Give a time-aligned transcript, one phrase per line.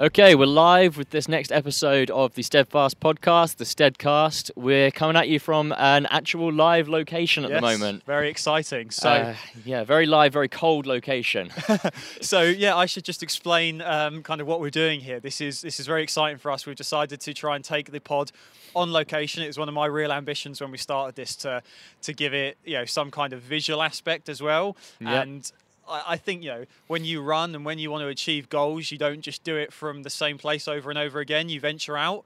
[0.00, 4.50] Okay, we're live with this next episode of the Steadfast podcast, the Steadcast.
[4.56, 8.04] We're coming at you from an actual live location at Yes, the moment.
[8.06, 8.90] Very exciting.
[8.92, 11.50] So, Uh, yeah, very live, very cold location.
[12.22, 15.20] so yeah, I should just explain um, kind of what we're doing here.
[15.20, 16.64] This is this is very exciting for us.
[16.64, 18.32] We've decided to try and take the pod
[18.74, 19.42] on location.
[19.42, 21.62] It was one of my real ambitions when we started this to
[22.00, 24.78] to give it you know some kind of visual aspect as well.
[24.98, 25.26] Yep.
[25.26, 25.52] And
[25.90, 28.90] I, I think you know when you run and when you want to achieve goals,
[28.90, 31.48] you don't just do it from the same place over and over again.
[31.48, 32.24] You venture out.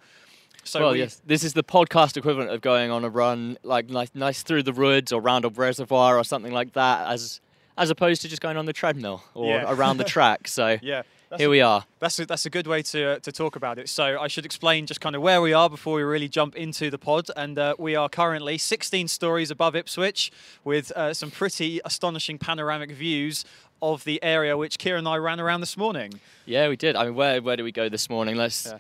[0.66, 3.90] So well, we- yes, this is the podcast equivalent of going on a run, like
[3.90, 7.40] nice, nice through the woods or round a reservoir or something like that, as
[7.76, 9.64] as opposed to just going on the treadmill or Yeah.
[9.74, 10.46] around the track.
[10.48, 11.02] So yeah.
[11.34, 11.84] That's here we are.
[11.98, 13.88] That's a, that's a good way to, to talk about it.
[13.88, 16.90] So I should explain just kind of where we are before we really jump into
[16.90, 17.26] the pod.
[17.36, 20.30] And uh, we are currently 16 stories above Ipswich
[20.62, 23.44] with uh, some pretty astonishing panoramic views
[23.82, 26.20] of the area which Kieran and I ran around this morning.
[26.46, 26.94] Yeah, we did.
[26.94, 28.36] I mean, where where did we go this morning?
[28.36, 28.66] Let's.
[28.66, 28.78] Yeah.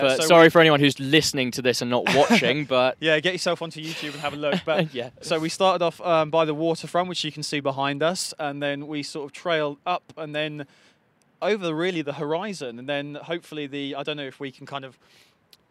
[0.00, 3.18] for- Uh, so sorry for anyone who's listening to this and not watching, but Yeah,
[3.20, 4.60] get yourself onto YouTube and have a look.
[4.64, 5.10] But Yeah.
[5.22, 8.62] So we started off um, by the waterfront, which you can see behind us, and
[8.62, 10.66] then we sort of trailed up and then
[11.42, 14.84] over really the horizon, and then hopefully the I don't know if we can kind
[14.84, 14.98] of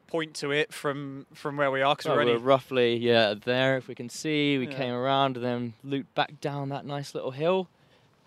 [0.07, 3.33] point to it from from where we are because Well, we're oh, we're roughly yeah
[3.33, 4.73] there if we can see we Yeah.
[4.77, 7.69] came around and then looped back down that nice little hill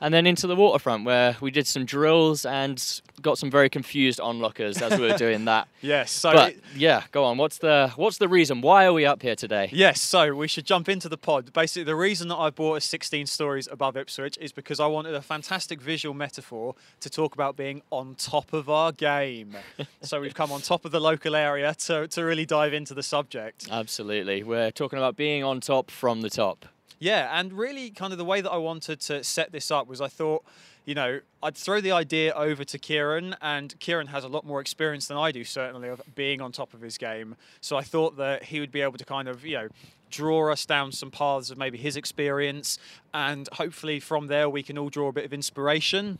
[0.05, 4.21] and then into the waterfront where we did some drills and got some very confused
[4.21, 6.11] onlookers as we were doing that yes.
[6.11, 9.23] So but it- yeah go on what's the what's the reason why are we up
[9.23, 11.53] here today Yes, so we should jump into the pod.
[11.53, 15.15] Basically, the reason that I bought a 16 stories above Ipswich is because I wanted
[15.15, 19.57] a fantastic visual metaphor to talk about being on top of our game.
[20.03, 23.03] so we've come on top of the local area to, to really dive into the
[23.03, 23.69] subject.
[23.71, 26.67] absolutely we're talking about being on top from the top
[27.05, 30.01] Yeah, and really, kind of the way that I wanted to set this up was
[30.01, 30.43] I thought,
[30.87, 34.59] you know, I'd throw the idea over to Kieran, and Kieran has a lot more
[34.59, 37.37] experience than I do, certainly, of being on top of his game.
[37.61, 39.69] So I thought that he would be able to kind of, you know,
[40.11, 42.79] draw us down some paths of maybe his experience,
[43.13, 46.19] and hopefully from there we can all draw a bit of inspiration.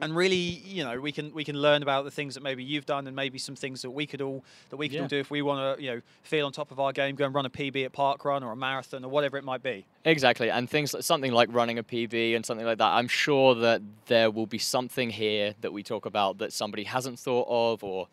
[0.00, 2.84] And really, you know, we can we can learn about the things that maybe you've
[2.84, 5.02] done, and maybe some things that we could all that we could Yeah.
[5.02, 7.24] all do if we want to, you know, feel on top of our game, go
[7.24, 9.86] and run a PB at Park Run or a marathon or whatever it might be.
[10.04, 12.88] Exactly, and things like something like running a PB and something like that.
[12.92, 17.18] I'm sure that there will be something here that we talk about that somebody hasn't
[17.18, 18.08] thought of or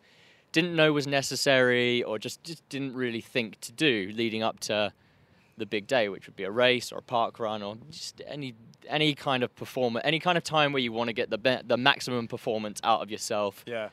[0.52, 4.92] didn't know was necessary or just, just didn't really think to do leading up to
[5.56, 8.54] the big day, which would be a race or a park run or just any
[8.88, 11.60] any kind of performance, any kind of time where you want to get the be-
[11.64, 13.64] the maximum performance out of yourself.
[13.66, 13.88] Yeah.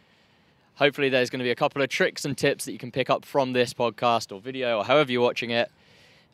[0.76, 3.10] Hopefully, there's going to be a couple of tricks and tips that you can pick
[3.10, 5.72] up from this podcast or video or however you're watching it.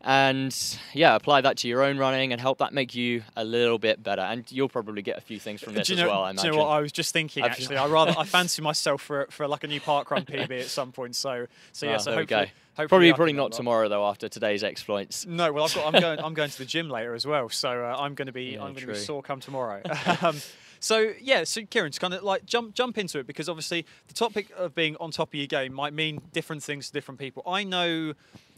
[0.02, 0.56] And
[0.94, 4.04] yeah, apply that to your own running and help that make you a little bit
[4.04, 4.22] better.
[4.22, 6.52] And you'll probably get a few things from this you as well, I do you
[6.52, 7.44] know what I was just thinking?
[7.44, 10.68] Actually, I rather I fancy myself for for like a new park run PB at
[10.68, 11.16] some point.
[11.16, 12.40] So so yeah, Ah, so hopefully,
[12.76, 14.06] hopefully Probably, I probably not tomorrow though.
[14.08, 16.20] After today's exploits, No, well, I've got, I'm going.
[16.20, 18.54] I'm going to the gym later as well, so uh, I'm going to be.
[18.54, 19.82] Yeah, I'm going to be sore come tomorrow.
[20.22, 20.38] um,
[20.80, 24.14] so yeah, so Kieran, to kind of like jump jump into it because obviously the
[24.14, 27.44] topic of being on top of your game might mean different things to different people.
[27.48, 28.14] I know.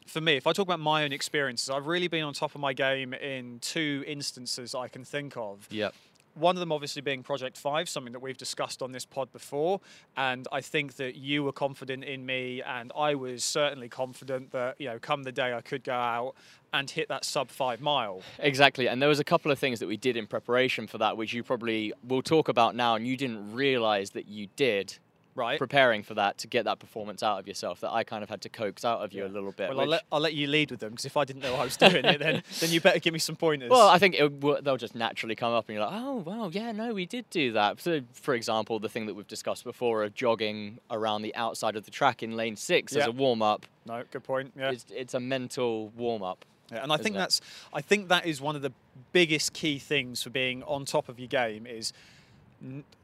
[0.10, 2.62] For me, if I talk about my own experiences, I've really been on top of
[2.62, 5.68] my game in two instances I can think of.
[5.70, 5.94] yep.
[6.34, 9.82] One of them, obviously, being Project Five, something that we've discussed on this pod before.
[10.18, 14.80] And I think that you were confident in me, and I was certainly confident that,
[14.80, 16.34] you know, come the day I could go out
[16.74, 18.22] and hit that sub five mile.
[18.40, 21.18] Exactly, and there was a couple of things that we did in preparation for that,
[21.18, 24.98] which you probably will talk about now, and you didn't realize that you did
[25.40, 25.58] Right.
[25.58, 27.80] preparing for that to get that performance out of yourself.
[27.80, 29.70] That I kind of had to coax out of you a little bit.
[29.70, 31.64] Well, I'll let, I'll let you lead with them because if I didn't know I
[31.64, 33.70] was doing it, then then you better give me some pointers.
[33.70, 36.72] Well, I think it, they'll just naturally come up, and you're like, oh, wow, yeah,
[36.72, 37.80] no, we did do that.
[37.80, 41.86] So, for example, the thing that we've discussed before of jogging around the outside of
[41.86, 43.66] the track in lane six as a warm up.
[43.86, 44.52] no, good point.
[44.58, 44.72] Yeah.
[44.72, 46.46] It's, it's a mental warm up.
[46.72, 47.20] Yeah, and I think it?
[47.20, 47.42] that's
[47.74, 48.72] I think that is one of the
[49.12, 51.94] biggest key things for being on top of your game is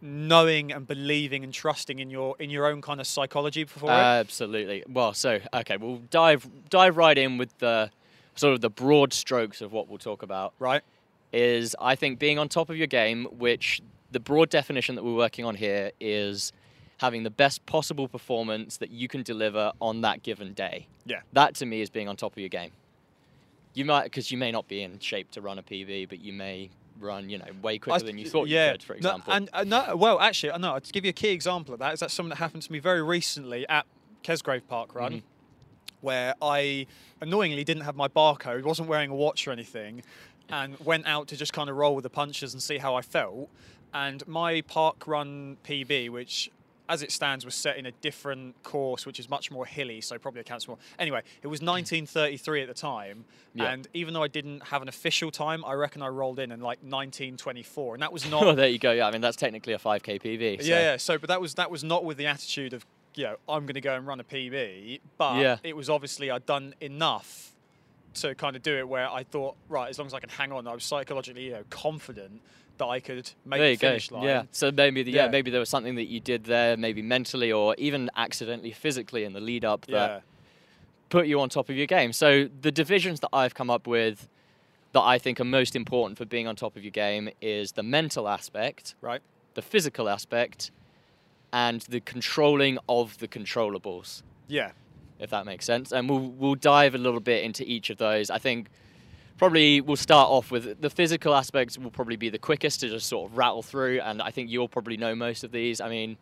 [0.01, 3.93] knowing and believing and trusting in your in your own kind of psychology before it.
[3.93, 4.83] Absolutely.
[4.87, 7.89] Well, so okay, we'll dive dive right in with the
[8.35, 10.53] sort of the broad strokes of what we'll talk about.
[10.59, 10.81] Right.
[11.31, 13.81] Is I think being on top of your game, which
[14.11, 16.53] the broad definition that we're working on here is
[16.97, 20.87] having the best possible performance that you can deliver on that given day.
[21.05, 21.21] Yeah.
[21.33, 22.71] That to me is being on top of your game.
[23.73, 26.31] You might, because you may not be in shape to run a PB, but you
[26.31, 26.69] may
[26.99, 28.67] run, you know, way quicker I- than you thought yeah.
[28.67, 29.33] you could, for No, example.
[29.33, 30.79] and uh, no, well, actually, uh, no.
[30.79, 32.79] To give you a key example of that, is that something that happened to me
[32.79, 33.85] very recently at
[34.23, 35.21] Kesgrave Park Run, Mhm.
[36.01, 36.87] where I
[37.21, 40.03] annoyingly didn't have my barcode, wasn't wearing a watch or anything,
[40.49, 43.01] and went out to just kind of roll with the punches and see how I
[43.01, 43.49] felt.
[43.93, 46.49] And my park run PB, which
[46.87, 50.17] as it stands, was set in a different course, which is much more hilly, so
[50.19, 50.77] probably accounts for more.
[50.99, 53.71] Anyway, it was 1933 at the time, Yeah.
[53.71, 56.59] and even though I didn't have an official time, I reckon I rolled in in
[56.61, 58.91] like 1924, and that was not Oh, there you go.
[58.91, 60.61] Yeah, I mean that's technically a 5k PB.
[60.61, 60.97] so- yeah, yeah.
[60.97, 62.85] So, but that was that was not with the attitude of
[63.15, 65.57] you know I'm going to go and run a PB, but Yeah.
[65.63, 67.53] it was obviously I'd done enough
[68.15, 70.51] to kind of do it where I thought right, as long as I can hang
[70.51, 72.41] on, I was psychologically you know confident
[72.77, 73.87] that I could make there the you go.
[73.89, 74.23] finish line.
[74.23, 74.43] Yeah.
[74.51, 75.25] So maybe the, yeah.
[75.25, 75.31] Yeah.
[75.31, 79.33] maybe there was something that you did there, maybe mentally or even accidentally, physically in
[79.33, 80.19] the lead up that yeah,
[81.09, 82.13] put you on top of your game.
[82.13, 84.27] So the divisions that I've come up with
[84.93, 87.83] that I think are most important for being on top of your game is the
[87.83, 89.21] mental aspect, right.
[89.53, 90.71] the physical aspect,
[91.51, 94.23] and the controlling of the controllables.
[94.47, 94.71] Yeah,
[95.19, 95.91] if that makes sense.
[95.91, 98.29] And we'll we'll dive a little bit into each of those.
[98.29, 98.69] I think
[99.37, 103.07] probably we'll start off with the physical aspects will probably be the quickest to just
[103.07, 105.81] sort of rattle through and I think you'll probably know most of these.
[105.81, 106.17] I mean,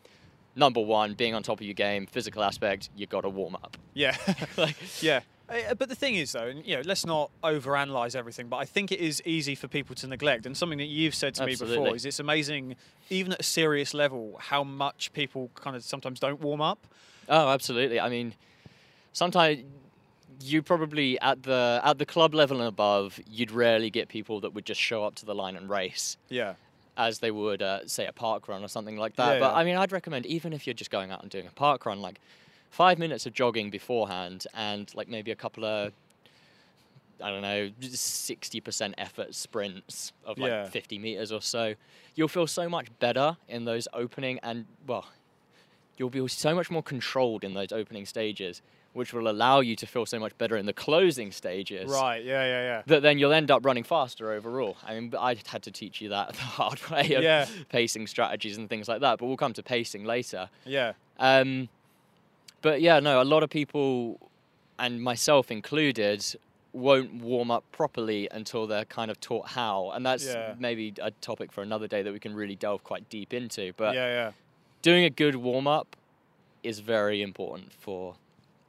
[0.55, 3.77] number 1, being on top of your game, physical aspect, you got to warm up.
[3.93, 4.15] yeah.
[4.57, 5.21] like Yeah.
[5.49, 8.47] Uh, But the thing is, though, and, you know, let's not overanalyze everything.
[8.47, 11.35] But I think it is easy for people to neglect, and something that you've said
[11.35, 12.75] to me before is it's amazing,
[13.09, 16.87] even at a serious level, how much people kind of sometimes don't warm up.
[17.27, 17.99] Oh, absolutely.
[17.99, 18.33] I mean,
[19.11, 19.63] sometimes
[20.43, 24.53] you probably at the at the club level and above, you'd rarely get people that
[24.53, 26.17] would just show up to the line and race.
[26.29, 26.53] Yeah.
[26.95, 29.33] as they would, uh, say, a park run or something like that.
[29.33, 29.57] Yeah, but yeah.
[29.59, 32.01] I mean, I'd recommend even if you're just going out and doing a park run,
[32.03, 32.19] like
[32.69, 35.91] five minutes of jogging beforehand and like maybe a couple of,
[37.21, 40.65] I don't know, 60% effort sprints of like Yeah.
[40.67, 41.73] 50 meters or so,
[42.15, 45.05] you'll feel so much better in those opening and, well,
[45.97, 48.61] you'll be so much more controlled in those opening stages,
[48.93, 52.23] which will allow you to feel so much better in the closing stages Right.
[52.23, 52.43] Yeah.
[52.45, 52.61] Yeah.
[52.61, 52.81] Yeah.
[52.87, 54.77] that then you'll end up running faster overall.
[54.85, 57.47] I mean, I had to teach you that the hard way of Yeah.
[57.69, 59.19] pacing strategies and things like that.
[59.19, 60.49] But we'll come to pacing later.
[60.65, 60.93] Yeah.
[61.19, 61.69] Um,
[62.61, 64.19] but yeah, no, a lot of people,
[64.79, 66.23] and myself included,
[66.71, 69.91] won't warm up properly until they're kind of taught how.
[69.93, 70.55] And that's Yeah.
[70.57, 73.73] maybe a topic for another day that we can really delve quite deep into.
[73.75, 74.07] But yeah.
[74.07, 74.31] Yeah.
[74.81, 75.95] doing a good warm up
[76.63, 78.15] is very important for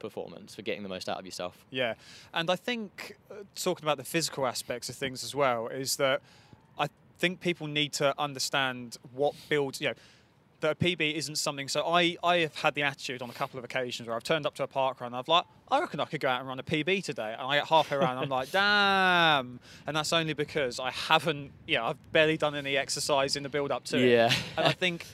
[0.05, 1.65] performance, for getting the most out of yourself.
[1.69, 1.95] Yeah,
[2.33, 6.21] and I think uh, talking about the physical aspects of things as well is that
[6.77, 6.87] I
[7.19, 9.81] think people need to understand what builds.
[9.81, 9.93] You know,
[10.61, 11.67] that a PB isn't something.
[11.67, 14.45] So I I have had the attitude on a couple of occasions where I've turned
[14.45, 16.47] up to a park run and I've like I reckon I could go out and
[16.47, 20.13] run a PB today, and I get halfway around and I'm like damn, and that's
[20.13, 21.51] only because I haven't.
[21.67, 24.09] You know, I've barely done any exercise in the build up to it.
[24.09, 24.33] Yeah.
[24.57, 25.05] and I think.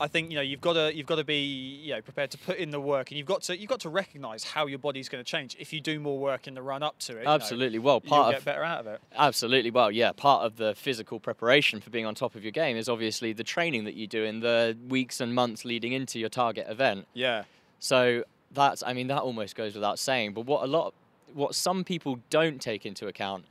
[0.00, 2.38] I think you know you've got to you've got to be you know prepared to
[2.38, 5.08] put in the work, and you've got to you've got to recognise how your body's
[5.08, 7.20] going to change if you do more work in the run up to it.
[7.20, 7.78] you know, Absolutely.
[7.78, 9.00] Well, you'll part get of better out of it.
[9.16, 9.70] Absolutely.
[9.70, 12.88] Well, yeah, part of the physical preparation for being on top of your game is
[12.88, 16.66] obviously the training that you do in the weeks and months leading into your target
[16.68, 17.06] event.
[17.12, 17.44] Yeah,
[17.78, 20.32] So that's, I mean, that almost goes without saying.
[20.32, 20.94] But what a lot,
[21.34, 23.44] what some people don't take into account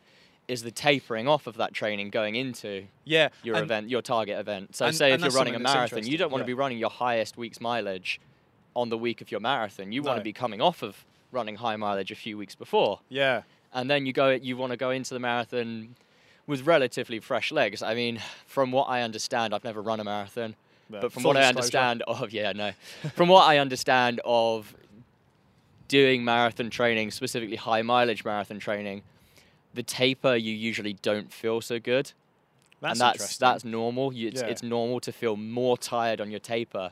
[0.49, 3.29] is the tapering off of that training going into yeah.
[3.43, 4.75] your event, your target event.
[4.75, 6.77] So and- say and if you're running a marathon, you don't want to be running
[6.77, 8.19] your highest week's mileage
[8.75, 9.91] on the week of your marathon.
[9.91, 12.99] You want to be coming off of running high mileage a few weeks before.
[13.09, 13.43] Yeah,
[13.73, 15.95] and then you go you want to go into the marathon
[16.47, 17.83] with relatively fresh legs.
[17.83, 20.55] I mean from what i understand i've never run a marathon
[20.89, 22.71] Yeah, but from full what i understand of yeah no.
[23.15, 24.75] From what i understand of
[25.87, 29.03] doing marathon training specifically high mileage marathon training
[29.73, 32.11] the taper you usually don't feel so good.
[32.81, 34.13] That's and that's that's normal.
[34.13, 34.47] You, it's, Yeah.
[34.47, 36.91] it's normal to feel more tired on your taper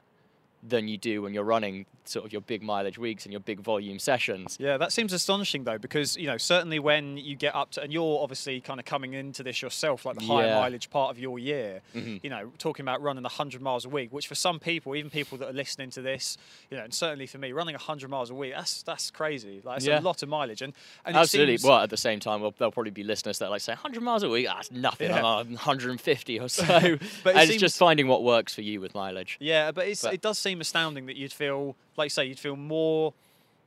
[0.61, 3.59] than you do when you're running sort of your big mileage weeks and your big
[3.59, 7.71] volume sessions Yeah, that seems astonishing though, because you know certainly when you get up
[7.71, 10.59] to, and you're obviously kind of coming into this yourself, like the high Yeah.
[10.59, 11.81] mileage part of your year.
[11.95, 12.19] Mhm.
[12.23, 15.37] You know, talking about running 100 miles a week, which for some people, even people
[15.39, 16.37] that are listening to this,
[16.71, 19.61] you know, and certainly for me, running 100 miles a week, that's that's crazy.
[19.63, 19.99] Like, it's Yeah.
[19.99, 20.73] a lot of mileage, and,
[21.05, 21.57] and it Absolutely.
[21.57, 24.01] seems- Well, at the same time, well, there'll probably be listeners that like say 100
[24.01, 24.45] miles a week.
[24.47, 25.09] That's nothing.
[25.09, 25.25] Yeah.
[25.25, 26.63] I'm 150 or so.
[26.67, 29.37] But it and it's seems- just finding what works for you with mileage.
[29.39, 32.39] Yeah, but, it's, But- it does seem astounding that you'd feel, like you say, you'd
[32.39, 33.13] feel more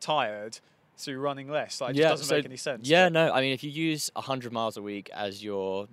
[0.00, 0.58] tired
[0.96, 1.80] through running less.
[1.80, 2.88] Like, it just doesn't so- make any sense.
[2.88, 3.32] Yeah, but- no.
[3.32, 5.88] I mean, if you use 100 miles a week as your,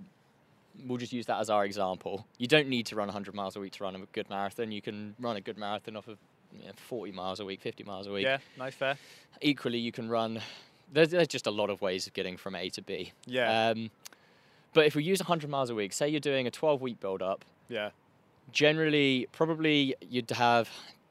[0.86, 2.26] we'll just use that as our example.
[2.38, 4.70] You don't need to run 100 miles a week to run a good marathon.
[4.72, 6.18] You can run a good marathon off of
[6.58, 8.24] you know, 40 miles a week, 50 miles a week.
[8.24, 8.96] Yeah, no fair.
[9.40, 10.40] Equally, you can run.
[10.92, 13.12] There's, there's just a lot of ways of getting from A to B.
[13.26, 13.90] Yeah, Um,
[14.72, 17.20] but if we use 100 miles a week, say you're doing a 12 week build
[17.22, 17.90] up, yeah,
[18.52, 20.70] generally probably you'd have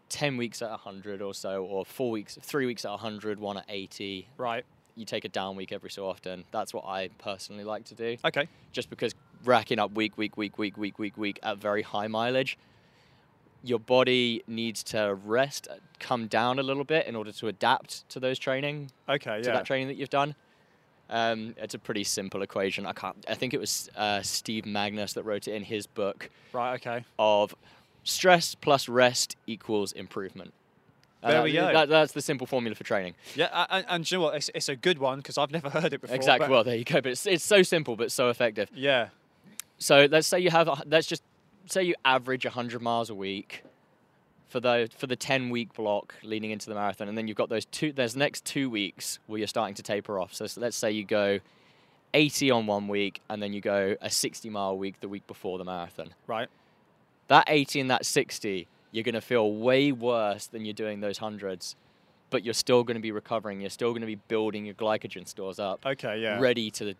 [0.09, 3.65] 10 weeks at 100 or so or four weeks three weeks at 100 one at
[3.67, 4.65] 80 right.
[4.95, 8.17] you take a down week every so often that's what i personally like to do
[8.25, 8.47] Okay.
[8.71, 12.57] just because racking up week week week week week week week at very high mileage
[13.63, 15.67] your body needs to rest,
[15.99, 19.41] come down a little bit in order to adapt to those training Okay, yeah.
[19.41, 19.53] to yeah.
[19.55, 20.35] that training that you've done.
[21.09, 22.85] Um, it's a pretty simple equation.
[22.85, 23.17] I can't.
[23.27, 27.03] I think it was uh, Steve Magness that wrote it in his book Right, okay.
[27.17, 27.55] of
[28.07, 30.53] stress plus rest equals improvement.
[31.23, 31.73] There Uh, we go.
[31.73, 33.15] That, that's the simple formula for training.
[33.35, 34.35] Yeah, and, and you know what?
[34.35, 36.15] It's, it's a good one because I've never heard it before.
[36.15, 36.47] exactly.
[36.47, 37.01] Well, there you go.
[37.01, 38.69] But it's, it's so simple, but so effective.
[38.73, 39.09] Yeah,
[39.79, 40.69] So let's say you have.
[40.85, 41.23] Let's just
[41.65, 43.63] say you average 100 miles a week
[44.47, 47.49] for the for the 10 week block leading into the marathon, and then you've got
[47.49, 47.91] those two.
[47.91, 50.33] There's the next two weeks where you're starting to taper off.
[50.33, 51.39] So let's say you go
[52.13, 55.57] 80 on one week, and then you go a 60 mile week the week before
[55.57, 56.13] the marathon.
[56.27, 56.47] right.
[57.27, 61.17] That 80 and that 60, you're going to feel way worse than you're doing those
[61.17, 61.75] hundreds,
[62.29, 63.59] but you're still going to be recovering.
[63.61, 66.39] You're still going to be building your glycogen stores up Okay, yeah.
[66.39, 66.93] ready to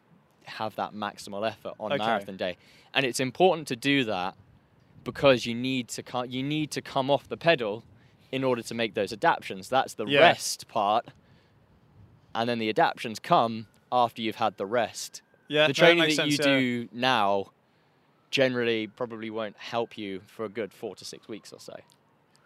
[0.46, 2.06] have that maximal effort on Okay.
[2.06, 2.58] marathon day.
[2.94, 4.36] And it's important to do that
[5.04, 7.84] because you need to co- you need to come off the pedal
[8.32, 9.70] in order to make those adaptions.
[9.70, 10.20] That's the Yeah.
[10.20, 11.08] rest part.
[12.36, 15.22] And then the adaptions come after you've had the rest.
[15.48, 16.46] Yeah, the training that you sense, yeah.
[16.46, 17.52] do now
[18.38, 21.74] generally probably won't help you for a good 4 to 6 weeks or so.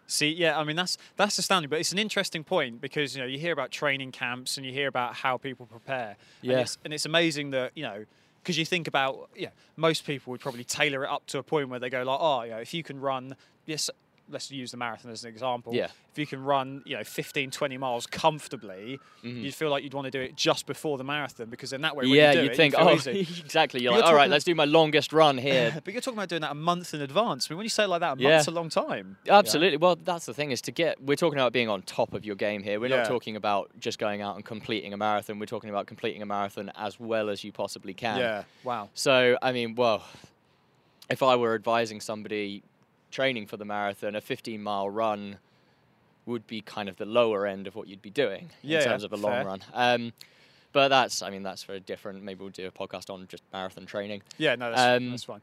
[0.06, 3.26] See, yeah, I mean that's that's astounding, but it's an interesting point because you know
[3.26, 6.16] you hear about training camps and you hear about how people prepare.
[6.40, 6.52] Yeah.
[6.52, 8.06] and it's, and it's amazing that you know
[8.42, 11.68] because you think about yeah, most people would probably tailor it up to a point
[11.68, 13.90] where they go like, oh, yeah, if you can run, yes,
[14.32, 15.74] let's use the marathon as an example.
[15.74, 15.88] Yeah.
[16.10, 19.42] If you can run, you know, 15, 20 miles comfortably, Mhm.
[19.44, 21.94] you'd feel like you'd want to do it just before the marathon because then that
[21.96, 22.88] way, when yeah, you do you'd it, think, you oh,
[23.44, 23.80] exactly.
[23.82, 25.72] You're But like, you're all right, let's do my longest run here.
[25.84, 27.46] but you're talking about doing that a month in advance.
[27.48, 28.30] I mean, when you say it like that, a Yeah.
[28.30, 29.16] month's a long time.
[29.28, 29.76] Absolutely.
[29.76, 31.02] Well, that's the thing is to get.
[31.02, 32.80] We're talking about being on top of your game here.
[32.80, 32.98] We're Yeah.
[32.98, 35.38] not talking about just going out and completing a marathon.
[35.38, 38.18] We're talking about completing a marathon as well as you possibly can.
[38.18, 38.44] yeah.
[38.64, 38.90] Wow.
[38.94, 40.04] So, I mean, well,
[41.10, 42.62] if I were advising somebody
[43.12, 45.36] training for the marathon, a 15 mile run
[46.26, 48.88] would be kind of the lower end of what you'd be doing Yeah, in yeah,
[48.90, 49.44] terms of a long fair.
[49.44, 49.60] run.
[49.72, 50.12] Um,
[50.72, 52.22] but that's, I mean, that's for a different.
[52.22, 54.22] Maybe we'll do a podcast on just marathon training.
[54.38, 54.54] Yeah.
[54.56, 55.40] No, that's, Um, that's fine.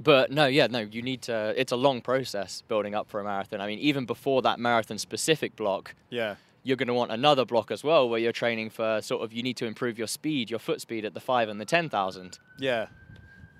[0.00, 1.54] But no, yeah, no, you need to.
[1.56, 3.60] It's a long process building up for a marathon.
[3.60, 6.36] I mean, even before that marathon specific block, Yeah.
[6.64, 9.42] you're going to want another block as well, where you're training for sort of you
[9.44, 12.38] need to improve your speed, your foot speed at the five and the ten thousand,
[12.58, 12.86] Yeah.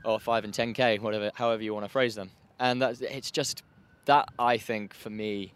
[0.04, 2.30] or five and ten k, whatever, however you want to phrase them.
[2.62, 3.62] And that's it's just
[4.06, 5.52] that I think for me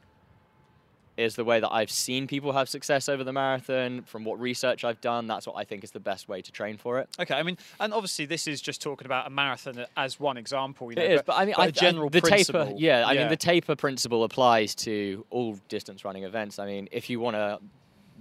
[1.17, 4.03] is the way that I've seen people have success over the marathon.
[4.03, 6.77] From what research I've done, that's what I think is the best way to train
[6.77, 7.09] for it.
[7.19, 10.91] Okay, I mean, and obviously this is just talking about a marathon as one example.
[10.91, 12.67] You know, It is, but I mean, but I, general the principle.
[12.67, 12.75] taper.
[12.77, 13.21] Yeah, I Yeah.
[13.21, 16.59] mean, the taper principle applies to all distance running events.
[16.59, 17.61] I mean, if you want to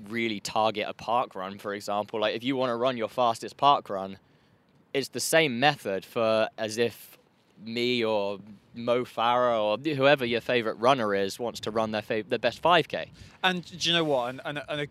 [0.08, 3.58] really target a park run, for example, like if you want to run your fastest
[3.58, 4.20] park run,
[4.94, 7.15] it's the same method for as if
[7.64, 8.40] me or
[8.74, 12.62] Mo Farah or whoever your favorite runner is wants to run their fav- their best
[12.62, 13.08] 5k.
[13.44, 14.30] And do you know what?
[14.30, 14.88] And, and, and a,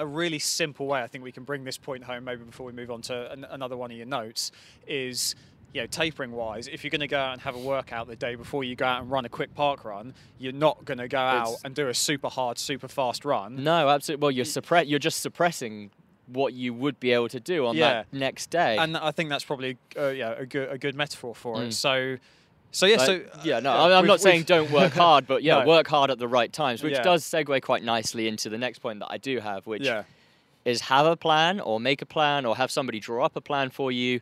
[0.00, 2.72] a really simple way I think we can bring this point home, maybe before we
[2.72, 4.50] move on to an, another one of your notes,
[4.86, 5.34] is
[5.72, 6.66] you know tapering wise.
[6.66, 8.86] If you're going to go out and have a workout the day before you go
[8.86, 11.74] out and run a quick park run, you're not going to go out It's- and
[11.74, 13.62] do a super hard, super fast run.
[13.62, 14.22] No, absolutely.
[14.22, 14.44] Well, you're
[14.88, 15.90] You're just suppressing
[16.32, 17.92] what you would be able to do on Yeah.
[17.92, 18.76] that next day.
[18.78, 21.68] And I think that's probably uh, yeah a good a good metaphor for Mm.
[21.68, 21.72] it.
[21.74, 22.16] So.
[22.72, 25.42] So yeah, Like, so yeah, no, uh, I'm- I'm not saying don't work hard, but
[25.48, 25.66] yeah, No.
[25.66, 27.02] work hard at the right times, which Yeah.
[27.02, 30.04] does segue quite nicely into the next point that I do have, which yeah,
[30.64, 33.70] is have a plan or make a plan or have somebody draw up a plan
[33.70, 34.20] for you,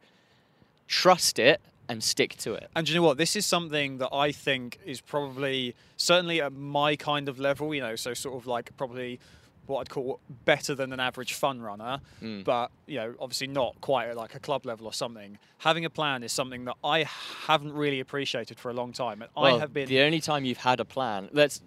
[0.86, 1.60] trust it
[1.90, 2.70] and stick to it.
[2.74, 3.18] And you know what?
[3.18, 7.80] This is something that I think is probably certainly at my kind of level, you
[7.82, 9.20] know, so sort of like probably
[9.68, 12.44] what I'd call better than an average fun runner, Mm.
[12.44, 15.38] but you know, obviously not quite at like a club level or something.
[15.58, 17.04] Having a plan is something that I
[17.46, 20.44] haven't really appreciated for a long time, and Well, I have been the only time
[20.44, 21.28] you've had a plan.
[21.32, 21.60] Let's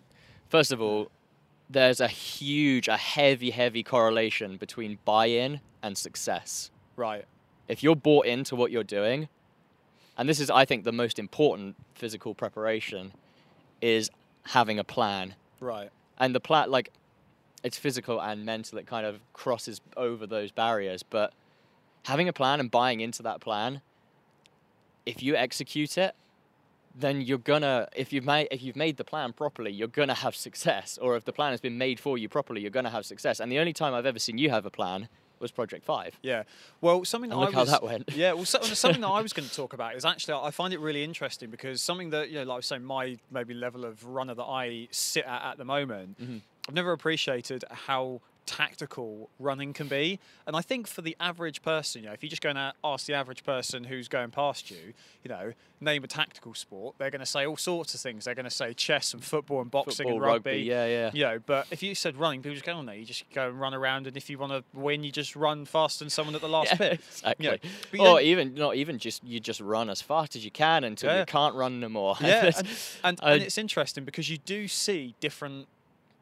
[0.49, 1.09] first of all,
[1.69, 6.69] there's a huge, a heavy, heavy correlation between buy-in and success.
[6.97, 7.25] right.
[7.67, 9.29] if you're bought into what you're doing,
[10.17, 13.13] and this is, I think, the most important physical preparation,
[13.81, 14.09] is
[14.47, 15.35] having a plan.
[15.61, 15.89] Right.
[16.19, 16.91] And the plan, like,
[17.63, 18.77] it's physical and mental.
[18.77, 21.03] It kind of crosses over those barriers.
[21.03, 21.33] But
[22.05, 23.81] having a plan and buying into that plan,
[25.05, 26.15] if you execute it,
[26.93, 30.35] then you're gonna if you've made if you've made the plan properly, you're gonna have
[30.35, 30.99] success.
[31.01, 33.39] Or if the plan has been made for you properly, you're gonna have success.
[33.39, 35.07] And the only time I've ever seen you have a plan
[35.39, 36.19] was Project Five.
[36.21, 36.43] Yeah.
[36.81, 38.11] Well, something that And look I how was, that went.
[38.13, 38.33] Yeah.
[38.33, 40.79] Well, so, something that I was going to talk about is actually I find it
[40.79, 44.03] really interesting because something that you know, like I was saying, my maybe level of
[44.05, 46.41] runner that I sit at at the moment, Mhm.
[46.67, 50.19] I've never appreciated how tactical running can be.
[50.45, 53.05] And I think for the average person, you know, if you're just going to ask
[53.05, 57.19] the average person who's going past you, you know, name a tactical sport, they're going
[57.21, 58.25] to say all sorts of things.
[58.25, 60.49] They're going to say chess and football and boxing Football, and rugby.
[60.51, 61.11] rugby, yeah, yeah.
[61.13, 62.95] You know, but if you said running, people just go oh, on there.
[62.95, 65.65] You just go and run around, and if you want to win, you just run
[65.65, 66.93] faster than someone at the last Yeah, bit.
[67.09, 67.45] exactly.
[67.45, 67.57] Yeah.
[67.91, 71.11] But or even not even just you just run as fast as you can until
[71.11, 71.19] Yeah.
[71.21, 72.15] you can't run no more.
[72.19, 72.67] Yeah, and,
[73.03, 75.67] and, I- and it's interesting because you do see different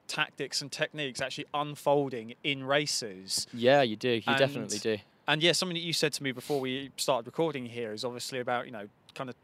[0.09, 3.47] tactics and techniques actually unfolding in races.
[3.53, 4.09] yeah, you do.
[4.09, 4.97] You And- definitely do.
[5.27, 8.39] And yeah, something that you said to me before we started recording here is obviously
[8.39, 9.35] about you know kind of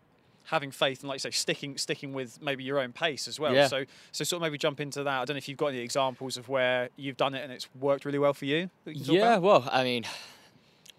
[0.45, 3.53] having faith and like you say sticking sticking with maybe your own pace as well.
[3.53, 3.67] Yeah.
[3.67, 5.22] So so sort of maybe jump into that.
[5.22, 7.69] I don't know if you've got any examples of where you've done it and it's
[7.79, 8.69] worked really well for you.
[8.86, 9.41] Yeah, about?
[9.43, 10.05] well, I mean,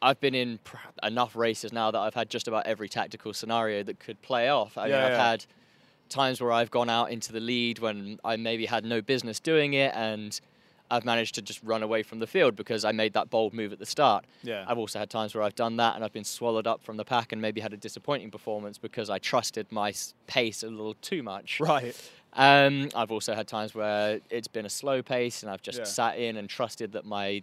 [0.01, 3.83] I've been in pr- enough races now that I've had just about every tactical scenario
[3.83, 4.79] that could play off.
[4.79, 5.31] I mean, Yeah, I've yeah.
[5.31, 5.47] had
[6.09, 9.75] times where I've gone out into the lead when I maybe had no business doing
[9.75, 10.39] it, and
[10.91, 13.73] I've managed to just run away from the field because I made that bold move
[13.73, 14.25] at the start.
[14.45, 14.65] Yeah.
[14.69, 17.05] I've also had times where I've done that and I've been swallowed up from the
[17.05, 19.93] pack and maybe had a disappointing performance because I trusted my
[20.29, 21.59] pace a little too much.
[21.59, 21.93] Right.
[22.35, 25.85] Um, I've also had times where it's been a slow pace and I've just Yeah.
[25.87, 27.43] sat in and trusted that my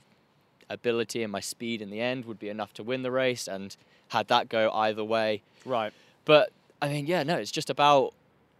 [0.70, 3.76] ability and my speed in the end would be enough to win the race and
[4.10, 5.42] had that go either way.
[5.66, 5.92] Right.
[6.24, 6.52] But
[6.82, 8.14] I mean, yeah, no, it's just about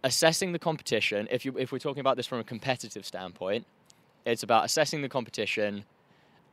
[0.04, 1.26] assessing the competition.
[1.32, 3.66] If you if we're talking about this from a competitive standpoint,
[4.24, 5.84] it's about assessing the competition,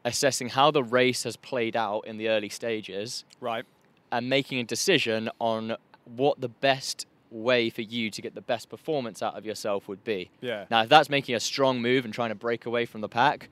[0.03, 3.65] assessing how the race has played out in the early stages, Right.
[4.11, 8.69] and making a decision on what the best way for you to get the best
[8.69, 10.29] performance out of yourself would be.
[10.41, 10.65] Yeah.
[10.71, 13.47] Now, if that's making a strong move and trying to break away from the pack,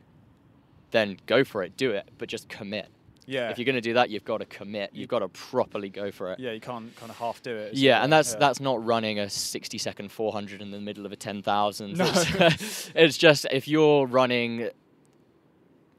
[0.91, 2.87] then go for it, do it, but just commit.
[3.29, 3.49] Yeah.
[3.51, 4.89] If you're going to do that, you've got to commit.
[4.93, 6.39] You've got to properly go for it.
[6.39, 7.75] yeah, you can't kind of half do it.
[7.75, 8.39] Yeah, and that's Yeah.
[8.39, 11.97] that's not running a 60 second 400 in the middle of a 10,000.
[11.97, 12.05] No.
[12.07, 14.69] It's, it's just if you're running,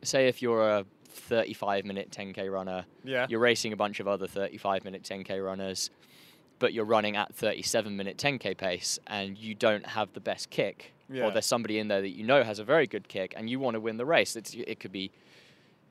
[0.02, 3.26] say if you're a 35 minute 10k runner, Yeah.
[3.28, 5.90] you're racing a bunch of other 35 minute 10k runners,
[6.58, 10.93] but you're running at 37 minute 10k pace and you don't have the best kick,
[11.08, 11.25] Yeah.
[11.26, 13.60] or there's somebody in there that you know has a very good kick and you
[13.60, 14.34] want to win the race.
[14.36, 15.10] It's, it could be,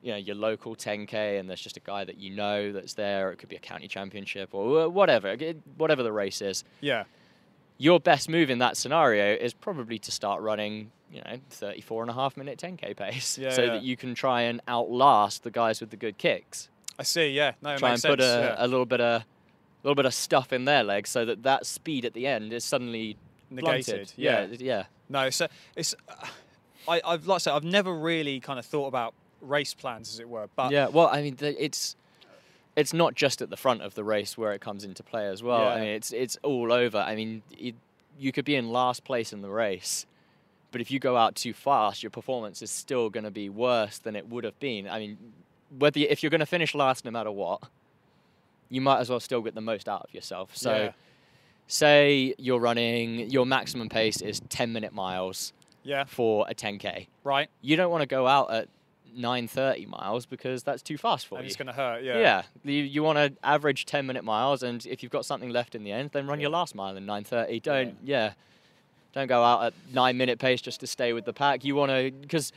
[0.02, 3.32] you know, your local 10k and there's just a guy that you know that's there.
[3.32, 5.36] It could be a county championship or whatever,
[5.78, 6.64] whatever the race is.
[6.82, 7.04] Yeah.
[7.78, 12.12] Your best move in that scenario is probably to start running, you know, 34 and
[12.12, 13.74] a half minute 10k pace, Yeah, so yeah.
[13.74, 17.30] that you can try and outlast the guys with the good kicks I see.
[17.30, 17.54] Yeah.
[17.62, 18.66] No, try and put a, yeah.
[18.66, 19.26] a little bit of a
[19.84, 22.66] little bit of stuff in their legs so that that speed at the end is
[22.66, 23.16] suddenly
[23.50, 24.14] Negated.
[24.18, 24.48] Yeah.
[24.52, 24.84] yeah.
[25.08, 25.96] No, so it's.
[26.08, 26.28] Uh,
[26.88, 30.20] I, I've like I said, I've never really kind of thought about race plans, as
[30.20, 30.48] it were.
[30.56, 30.88] But yeah.
[30.88, 31.96] Well, I mean, it's
[32.80, 35.44] it's not just at the front of the race where it comes into play as
[35.44, 35.64] well.
[35.64, 35.74] Yeah.
[35.74, 36.98] I mean, it's it's all over.
[36.98, 37.76] I mean, it,
[38.18, 40.06] you could be in last place in the race,
[40.72, 43.98] but if you go out too fast, your performance is still going to be worse
[43.98, 44.88] than it would have been.
[44.88, 45.18] I mean,
[45.78, 47.62] whether you, if you're going to finish last no matter what,
[48.70, 50.56] you might as well still get the most out of yourself.
[50.56, 50.76] So.
[50.76, 50.92] Yeah.
[51.68, 57.48] say you're running your maximum pace is 10 minute miles yeah, for a 10k right.
[57.62, 58.68] you don't want to go out at
[59.16, 62.04] 930 miles because that's too fast for And you it's going to hurt.
[62.04, 62.20] Yeah.
[62.20, 65.76] yeah, you, you want to average 10 minute miles and if you've got something left
[65.76, 68.34] in the end then run your last mile in 930 don't yeah,
[69.14, 71.64] don't go out at 9 minute pace just to stay with the pack.
[71.64, 72.52] You want to because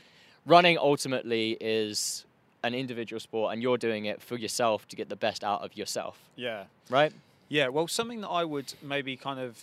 [0.45, 2.25] running ultimately is
[2.63, 5.75] an individual sport and you're doing it for yourself to get the best out of
[5.75, 6.17] yourself.
[6.35, 6.63] Yeah.
[6.89, 7.11] right?
[7.49, 9.61] Yeah, well, something that I would maybe kind of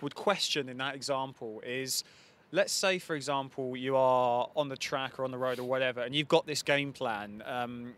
[0.00, 2.04] would question in that example is,
[2.52, 6.02] let's say, for example, you are on the track or on the road or whatever,
[6.02, 7.42] and you've got this game plan.
[7.44, 7.94] Um,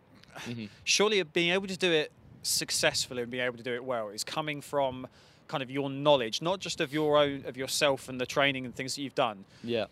[0.47, 0.69] Mhm.
[0.85, 2.11] Surely, being able to do it
[2.43, 5.07] successfully and being able to do it well is coming from
[5.47, 8.75] kind of your knowledge, not just of your own of yourself and the training and
[8.75, 9.87] things that you've done, yeah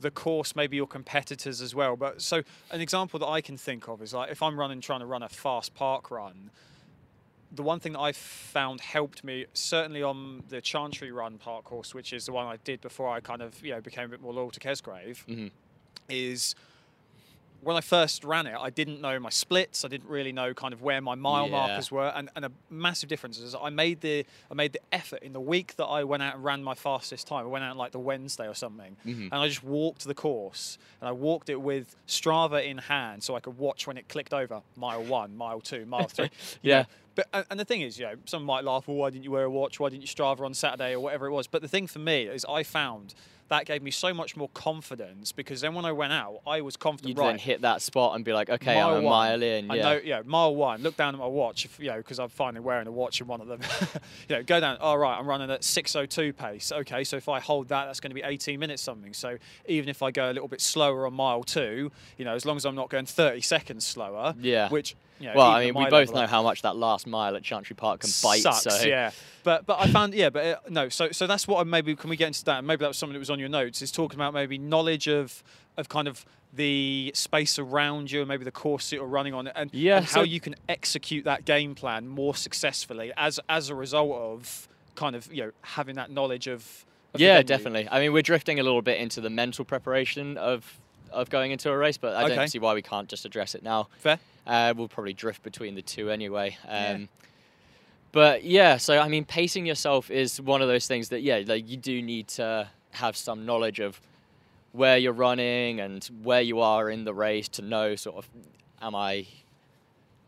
[0.00, 1.96] the course, maybe your competitors as well.
[1.96, 5.00] But so an example that I can think of is like if I'm running, trying
[5.00, 6.50] to run a fast park run,
[7.56, 11.94] the one thing that I found helped me certainly on the Chantry Run park course,
[11.94, 14.20] which is the one I did before I kind of you know became a bit
[14.20, 15.50] more loyal to Kesgrave, Mhm.
[16.08, 16.54] is
[17.62, 19.84] when I first ran it, I didn't know my splits.
[19.84, 21.50] I didn't really know kind of where my mile Yeah.
[21.52, 25.22] markers were, and, and a massive difference is I made the I made the effort
[25.24, 27.44] in the week that I went out and ran my fastest time.
[27.44, 29.30] I went out like the Wednesday or something, Mhm.
[29.32, 33.34] and I just walked the course, and I walked it with Strava in hand, so
[33.34, 36.30] I could watch when it clicked over mile one, mile two, mile three.
[36.62, 36.82] Yeah.
[36.82, 36.86] know.
[37.16, 38.86] But and the thing is, you know, some might laugh.
[38.86, 39.80] Well, why didn't you wear a watch?
[39.80, 41.46] Why didn't you Strava on Saturday or whatever it was?
[41.48, 43.14] But the thing for me is, I found
[43.48, 46.76] that gave me so much more confidence because then when I went out, I was
[46.76, 47.10] confident.
[47.10, 49.42] You'd right, then hit that spot and be like, okay, mile I'm a one, mile
[49.42, 49.70] in.
[49.70, 49.82] I Yeah.
[49.82, 50.82] know, yeah, mile one.
[50.82, 53.26] Look down at my watch, if, you know, because I'm finally wearing a watch in
[53.28, 53.60] one of them.
[54.28, 54.78] you know, go down.
[54.78, 56.72] All right, I'm running at 6:02 pace.
[56.72, 59.12] Okay, so if I hold that, that's going to be 18 minutes something.
[59.12, 62.44] So even if I go a little bit slower on mile two, you know, as
[62.44, 64.34] long as I'm not going 30 seconds slower.
[64.40, 64.68] Yeah.
[64.70, 67.42] Which, you know, well, I mean, we both know how much that last mile at
[67.42, 68.42] Chantry Park can bite.
[68.42, 69.10] sucks, so yeah.
[69.44, 70.88] But but I found yeah, but uh, no.
[70.88, 72.64] So so that's what I maybe can we get into that?
[72.64, 73.82] Maybe that was something that was on your notes.
[73.82, 75.42] Is talking about maybe knowledge of
[75.76, 79.46] of kind of the space around you and maybe the course that you're running on
[79.48, 83.68] and, Yeah, and how so- you can execute that game plan more successfully as as
[83.68, 86.84] a result of kind of you know having that knowledge of
[87.18, 87.88] yeah, definitely.
[87.90, 90.78] I mean, we're drifting a little bit into the mental preparation of
[91.10, 92.34] of going into a race, but I Okay.
[92.34, 93.88] don't see why we can't just address it now.
[93.98, 94.18] Fair.
[94.46, 96.56] Uh, we'll probably drift between the two anyway.
[96.66, 97.06] Um, Yeah.
[98.12, 101.68] But yeah, so I mean, pacing yourself is one of those things that yeah, like
[101.68, 104.00] you do need to have some knowledge of
[104.72, 108.28] where you're running and where you are in the race to know sort of,
[108.80, 109.26] am I,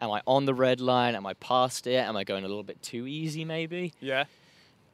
[0.00, 1.14] am I on the red line?
[1.14, 1.96] Am I past it?
[1.96, 3.92] Am I going a little bit too easy maybe?
[4.00, 4.24] Yeah.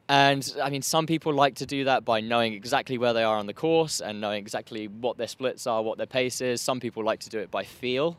[0.07, 3.37] And I mean, some people like to do that by knowing exactly where they are
[3.37, 6.61] on the course and knowing exactly what their splits are, what their pace is.
[6.61, 8.17] Some people like to do it by feel,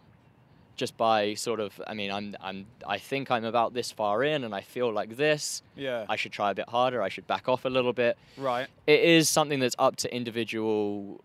[0.74, 1.80] just by sort of.
[1.86, 5.16] I mean, I'm, I'm, I think I'm about this far in, and I feel like
[5.16, 5.62] this.
[5.76, 6.06] Yeah.
[6.08, 7.02] I should try a bit harder.
[7.02, 8.18] I should back off a little bit.
[8.36, 8.66] right.
[8.88, 11.20] It is something that's up to individual,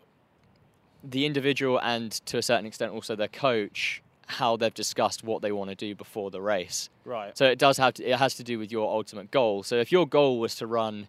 [1.03, 5.51] the individual, and to a certain extent also their coach, how they've discussed what they
[5.51, 6.89] want to do before the race.
[7.05, 7.37] Right.
[7.37, 9.63] So it does have to, it has to do with your ultimate goal.
[9.63, 11.07] So if your goal was to run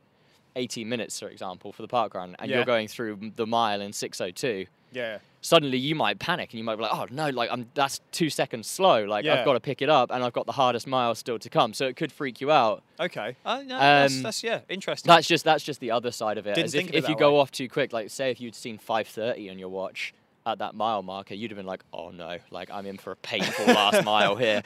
[0.57, 2.57] 18 minutes, for example, for the park run, and Yeah.
[2.59, 5.19] you're going through the mile in 6:02, Yeah.
[5.41, 8.29] suddenly you might panic and you might be like, oh no, like I'm that's two
[8.29, 9.05] seconds slow.
[9.05, 9.39] Like Yeah.
[9.39, 11.73] I've got to pick it up, and I've got the hardest mile still to come.
[11.73, 12.83] So it could freak you out.
[13.01, 13.37] Okay.
[13.47, 15.09] Uh, no, that's, Um, that's yeah interesting.
[15.09, 16.55] That's just that's just the other side of it.
[16.55, 18.55] Didn't As think if, if you that go off too quick, like say if you'd
[18.55, 20.13] seen 5:30 on your watch
[20.45, 23.17] at that mile marker, you'd have been like, oh no, like I'm in for a
[23.17, 24.63] painful last mile here,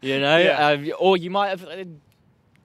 [0.00, 0.38] you know.
[0.38, 0.68] Yeah.
[0.68, 1.84] Um, or you might have uh,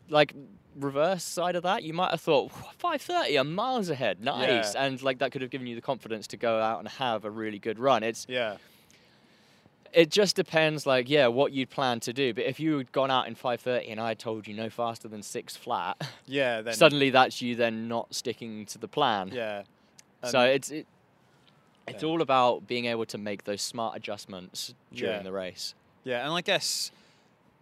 [0.10, 0.34] like
[0.76, 1.84] reverse side of that.
[1.84, 4.86] You might have thought 5:30, I'm miles ahead, nice, Yeah.
[4.86, 7.32] and like that could have given you the confidence to go out and have a
[7.32, 8.04] really good run.
[8.04, 8.58] It's yeah.
[9.92, 12.34] it just depends, like yeah, what you'd plan to do.
[12.34, 15.08] But if you had gone out in 5:30 and I had told you no faster
[15.08, 16.62] than six flat, Yeah.
[16.62, 16.74] Then.
[16.76, 19.30] suddenly that's you then not sticking to the plan.
[19.34, 19.64] Yeah.
[20.24, 20.88] So it's it,
[21.88, 22.10] it's Yeah.
[22.10, 25.24] all about being able to make those smart adjustments during Yeah.
[25.24, 25.76] the race.
[26.04, 26.92] Yeah, and I guess,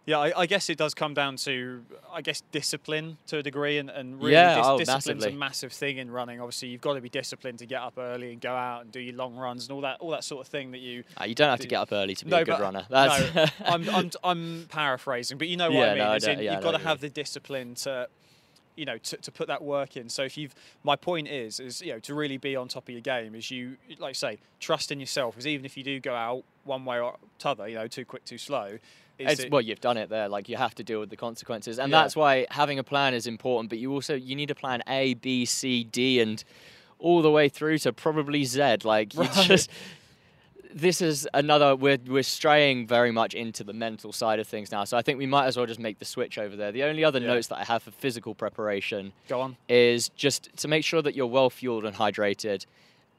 [0.08, 3.78] yeah, I, I guess it does come down to, I guess, discipline to a degree,
[3.78, 6.40] and, and really Yeah, dis- oh, discipline's a massive thing in running.
[6.42, 9.00] Obviously, you've got to be disciplined to get up early and go out and do
[9.00, 11.04] your long runs and all that, all that sort of thing that you.
[11.20, 12.86] Uh, you don't have to get up early to be No, a good runner.
[12.90, 15.98] That's no, I'm, I'm, I'm paraphrasing, but you know what Yeah, I mean.
[16.26, 18.08] no, I you've got to have the discipline to,
[18.76, 20.10] you know, to, to put that work in.
[20.10, 20.54] So if you've,
[20.84, 23.52] my point is, is you know, to really be on top of your game is
[23.52, 25.38] you, like I say, trust in yourself.
[25.38, 28.26] Is even if you do go out one way or t'other, you know, too quick,
[28.26, 28.78] too slow.
[29.20, 30.28] That- well, you've done it there.
[30.28, 32.02] Like you have to deal with the consequences, and Yeah.
[32.02, 33.70] that's why having a plan is important.
[33.70, 36.44] But you also you need a plan A, B, C, D, and
[36.98, 38.78] all the way through to probably Z.
[38.84, 39.32] Like you Right.
[39.34, 39.70] just.
[40.74, 41.76] This is another.
[41.76, 44.84] We're we're straying very much into the mental side of things now.
[44.86, 46.72] So I think we might as well just make the switch over there.
[46.72, 47.28] The only other Yeah.
[47.28, 49.58] notes that I have for physical preparation go on.
[49.68, 52.66] is just to make sure that you're well fueled and hydrated.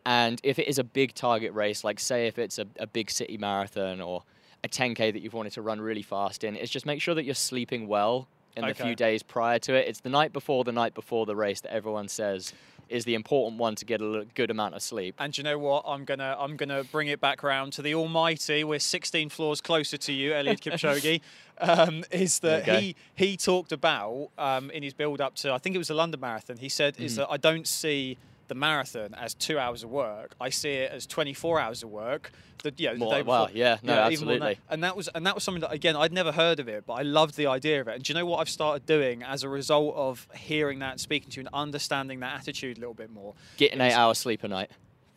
[0.07, 3.11] And if it is a big target race, like say if it's a, a big
[3.11, 4.23] city marathon or
[4.65, 7.25] a 10K that you've wanted to run really fast in, is just make sure that
[7.25, 9.87] you're sleeping well in the few days prior to it.
[9.89, 12.53] It's the night before the night before the race that everyone says
[12.93, 15.15] is the important one to get a good amount of sleep.
[15.19, 15.85] And you know what?
[15.87, 18.63] I'm gonna I'm gonna bring it back round to the Almighty.
[18.65, 21.21] We're 16 floors closer to you, Eliud Kipchoge.
[21.61, 25.75] Um, is that he he talked about um, in his build up to I think
[25.75, 26.57] it was the London Marathon.
[26.59, 27.17] He said is Mhm.
[27.17, 30.35] that I don't see the marathon as two hours of work.
[30.41, 32.33] I see it as 24 hours of work.
[32.63, 33.59] The, yeah, the More- well, before.
[33.59, 34.55] yeah, no, than absolutely.
[34.55, 34.59] that.
[34.73, 36.95] And that was and that was something that again I'd never heard of it, but
[36.95, 37.95] I loved the idea of it.
[37.97, 41.31] And do you know what I've started doing as a result of hearing that, speaking
[41.31, 43.35] to you, and understanding that attitude a little bit more?
[43.57, 44.71] Getting eight hours sleep a night.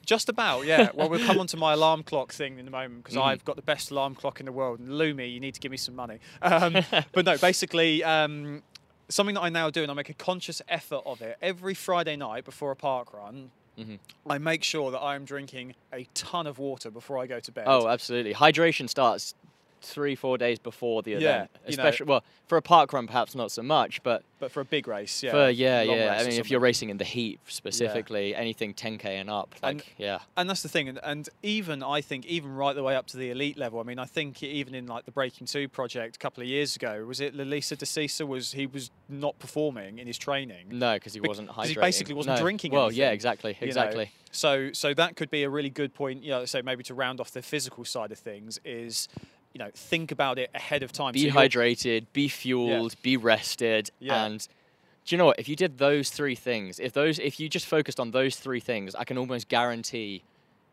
[0.05, 0.89] Just about, yeah.
[0.95, 3.23] Well, we'll come on to my alarm clock thing in a moment because Mhm.
[3.25, 4.79] I've got the best alarm clock in the world.
[4.79, 6.19] And Lumie, you need to give me some money.
[6.43, 6.73] Um,
[7.11, 8.61] but no, basically, um,
[9.10, 12.15] something that I now do, and I make a conscious effort of it every Friday
[12.15, 13.52] night before a park run.
[13.78, 14.00] Mhm.
[14.30, 17.65] I make sure that I'm drinking a ton of water before I go to bed.
[17.68, 18.34] Oh, absolutely.
[18.34, 19.36] Hydration starts
[19.86, 21.50] three, four days before the Yeah, event.
[21.54, 24.65] know- Especially, well, for a park run, perhaps not so much, but But for a
[24.65, 25.32] big race, yeah.
[25.32, 26.17] for yeah, yeah.
[26.19, 29.84] I mean, if you're racing in the heat specifically, anything 10k and up, like And-
[29.98, 33.08] yeah, and that's the thing and, and even i think even right the way up
[33.08, 36.15] to the elite level i mean i think even in like the breaking two project
[36.15, 40.08] a couple of years ago was it Lelisa Desisa was he was not performing in
[40.08, 41.67] his training no, because he wasn't hydrating.
[41.67, 42.41] he basically wasn't No.
[42.41, 43.67] drinking Well, yeah, anything, exactly, you know.
[43.67, 44.12] exactly.
[44.32, 47.19] so so that could be a really good point you know so maybe to round
[47.19, 49.08] off the physical side of things is
[49.56, 53.89] you know think about it ahead of time Be So hydrated, be fueled, be rested,
[54.00, 54.26] Yeah.
[54.26, 54.46] and
[55.06, 55.39] do you know what?
[55.39, 58.60] If you did those three things, if those, if you just focused on those three
[58.60, 60.24] things, I can almost guarantee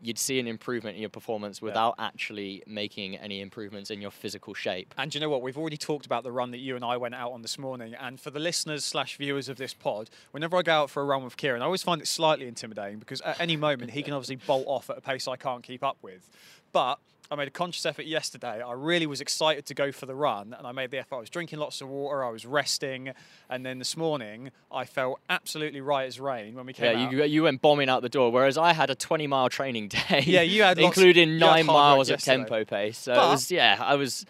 [0.01, 4.53] you'd see an improvement in your performance without actually making any improvements in your physical
[4.53, 4.92] shape.
[4.99, 5.42] And do you know what?
[5.42, 7.95] We've already talked about the run that you and I went out on this morning.
[7.95, 11.05] And for the listeners slash viewers of this pod, whenever I go out for a
[11.05, 14.12] run with Kieran, I always find it slightly intimidating because at any moment he can
[14.12, 16.29] obviously bolt off at a pace I can't keep up with.
[16.73, 16.99] But
[17.33, 18.61] I made a conscious effort yesterday.
[18.61, 21.16] I really was excited to go for the run, and I made the effort.
[21.16, 23.11] I was drinking lots of water, I was resting,
[23.49, 27.12] and then this morning I felt absolutely right as rain when we came Yeah, out.
[27.12, 30.25] you, you went bombing out the door, whereas I had a 20 mile training day.
[30.27, 32.99] Yeah, you had lots- including you had nine hard miles at tempo pace.
[32.99, 34.27] So was, yeah, I was,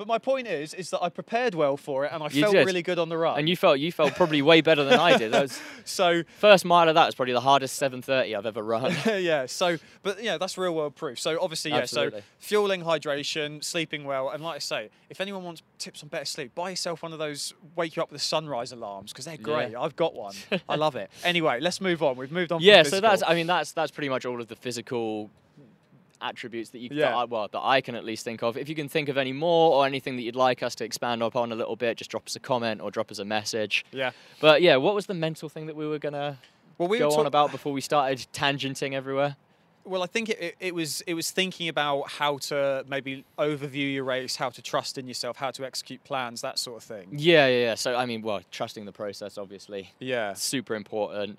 [0.00, 2.54] But my point is, is that I prepared well for it, and I You felt
[2.54, 2.64] did.
[2.64, 3.38] really good on the run.
[3.38, 5.30] and you felt you felt probably way better than I did.
[5.30, 8.96] That was so first mile of that was probably the hardest 7:30 I've ever run.
[9.22, 9.44] yeah.
[9.44, 11.20] So, but yeah, that's real world proof.
[11.20, 11.80] So obviously, yeah.
[11.80, 12.20] Absolutely.
[12.20, 16.24] So fueling, hydration, sleeping well, and like I say, if anyone wants tips on better
[16.24, 19.36] sleep, buy yourself one of those wake you up with the sunrise alarms because they're
[19.36, 19.72] great.
[19.72, 19.82] Yeah.
[19.82, 20.32] I've got one.
[20.66, 21.10] I love it.
[21.24, 22.16] Anyway, let's move on.
[22.16, 22.60] We've moved on.
[22.60, 25.28] from yeah, so that's I mean that's that's pretty much all of the physical
[26.22, 27.06] attributes that you Yeah.
[27.10, 28.56] that I, well that I can at least think of.
[28.56, 31.22] If you can think of any more or anything that you'd like us to expand
[31.22, 33.84] upon a little bit, just drop us a comment or drop us a message.
[33.92, 34.10] yeah.
[34.40, 36.38] But yeah, what was the mental thing that we were gonna
[36.78, 39.36] Well, we go were on about before we started tangenting everywhere?
[39.82, 43.92] Well, I think it, it, it was it was thinking about how to maybe overview
[43.94, 47.08] your race, how to trust in yourself, how to execute plans, that sort of thing.
[47.12, 47.74] Yeah, yeah, yeah.
[47.76, 50.34] So I mean, well, trusting the process obviously Yeah.
[50.34, 51.38] super important.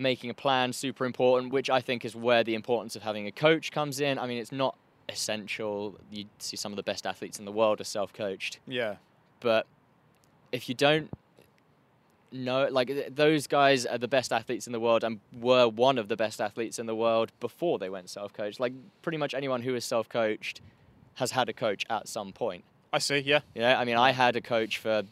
[0.00, 3.32] Making a plan super important, which I think is where the importance of having a
[3.32, 4.18] coach comes in.
[4.18, 4.74] I mean, it's not
[5.10, 5.98] essential.
[6.10, 8.96] You see some of the best athletes in the world are self-coached, Yeah.
[9.40, 9.66] but
[10.52, 11.10] if you don't
[12.32, 16.08] know, like those guys are the best athletes in the world and were one of
[16.08, 18.58] the best athletes in the world before they went self-coached.
[18.58, 20.62] Like pretty much anyone who is self-coached
[21.16, 22.64] has had a coach at some point.
[22.92, 23.18] I see.
[23.18, 23.40] Yeah.
[23.54, 25.02] Yeah, I mean, I had a coach for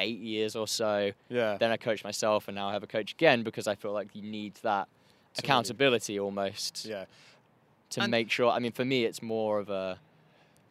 [0.00, 1.12] eight years or so.
[1.28, 1.56] Yeah.
[1.58, 4.08] Then I coached myself, and now I have a coach again because I feel like
[4.14, 4.88] you need that
[5.34, 7.04] To really- accountability almost Yeah.
[7.90, 8.50] to And- make sure.
[8.50, 9.98] I mean, for me, it's more of a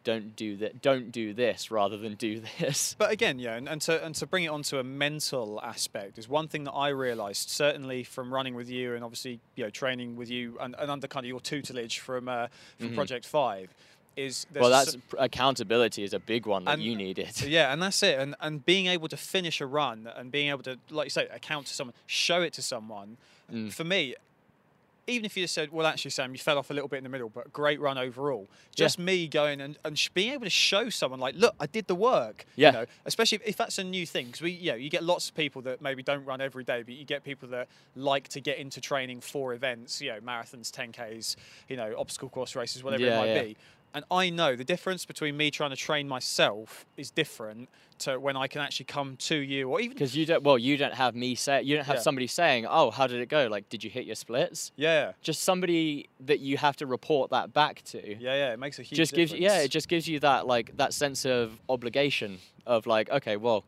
[0.02, 2.94] don't do that, don't do this rather than do this.
[2.98, 6.26] But again, yeah, and, and to and to bring it onto a mental aspect is
[6.26, 10.16] one thing that I realised certainly from running with you and obviously you know training
[10.16, 12.46] with you and, and under kind of your tutelage from uh,
[12.78, 12.94] from Mhm.
[12.94, 13.74] Project Five
[14.16, 17.40] is Well, that's cer- accountability is a big one that And- you needed.
[17.46, 18.18] yeah, and that's it.
[18.18, 21.26] And and being able to finish a run and being able to, like you say,
[21.28, 23.16] account to someone, show it to someone.
[23.52, 23.72] Mm.
[23.72, 24.14] For me,
[25.06, 27.02] even if you just said, "Well, actually, Sam, you fell off a little bit in
[27.04, 28.46] the middle, but great run overall,"
[28.76, 31.88] just me going and, and sh- being able to show someone, like, "Look, I did
[31.88, 32.68] the work." Yeah.
[32.68, 35.02] You know, especially if, if that's a new thing, because we, you know, you get
[35.02, 38.28] lots of people that maybe don't run every day, but you get people that like
[38.28, 41.34] to get into training for events, you know, marathons, 10ks,
[41.68, 43.42] you know, obstacle course races, whatever Yeah, it might yeah.
[43.42, 43.56] be.
[43.92, 48.36] And I know the difference between me trying to train myself is different to when
[48.36, 50.44] I can actually come to you or even Because you don't.
[50.44, 51.62] Well, you don't have me say.
[51.62, 52.02] You don't have Yeah.
[52.02, 53.48] somebody saying, "Oh, how did it go?
[53.48, 57.52] Like, did you hit your splits?" yeah, Just somebody that you have to report that
[57.52, 57.98] back to.
[58.16, 58.52] yeah, yeah.
[58.52, 59.52] It makes a huge just gives difference.
[59.54, 63.64] yeah it just gives you that like that sense of obligation of like okay well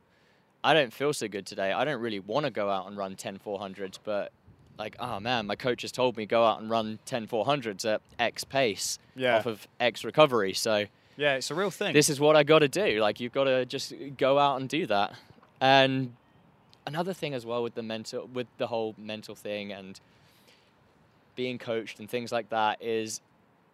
[0.64, 3.16] i don't feel so good today i don't really want to go out and run
[3.16, 4.32] 10 400s but
[4.82, 8.00] like oh man my coach has told me go out and run 10 400s at
[8.18, 9.36] x pace Yeah.
[9.38, 11.92] off of x recovery so yeah, it's a real thing.
[11.92, 14.68] this is what i got to do like you've got to just go out and
[14.68, 15.14] do that
[15.60, 16.14] and
[16.86, 20.00] another thing as well with the mental with the whole mental thing and
[21.36, 23.20] being coached and things like that is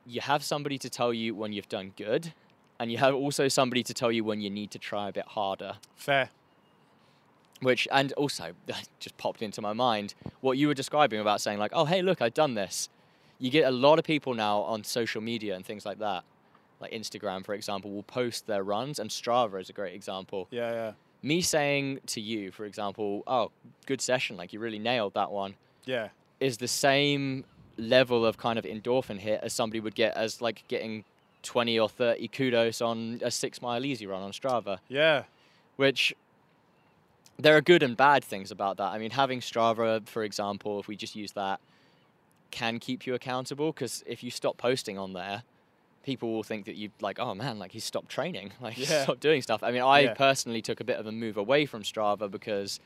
[0.07, 2.33] you have somebody to tell you when you've done good
[2.81, 5.27] and you have also somebody to tell you when you need to try a bit
[5.27, 6.29] harder Fair.
[7.61, 8.53] Which and also
[9.01, 12.23] just popped into my mind what you were describing about saying like oh hey look
[12.23, 12.89] i've done this.
[13.41, 16.25] You get a lot of people now on social media and things like that
[16.81, 20.49] like instagram for example will post their runs and strava is a great example.
[20.51, 20.93] Yeah, yeah,
[21.23, 23.51] me saying to you for example oh
[23.87, 27.45] good session like you really nailed that one yeah, is the same
[27.79, 31.05] level of kind of endorphin hit as somebody would get as like getting
[31.45, 34.79] 20 or 30 kudos on a six mile easy run on strava.
[34.89, 35.25] Yeah,
[35.77, 36.15] which
[37.39, 38.89] there are good and bad things about that.
[38.93, 41.61] I mean, having Strava, for example, if we just use that,
[42.51, 45.43] can keep you accountable because if you stop posting on there,
[46.03, 49.05] people will think that you like, oh man, like he's stopped training, like he's Yeah.
[49.05, 49.63] stopped doing stuff.
[49.63, 50.15] I mean, I Yeah.
[50.15, 52.81] personally took a bit of a move away from Strava because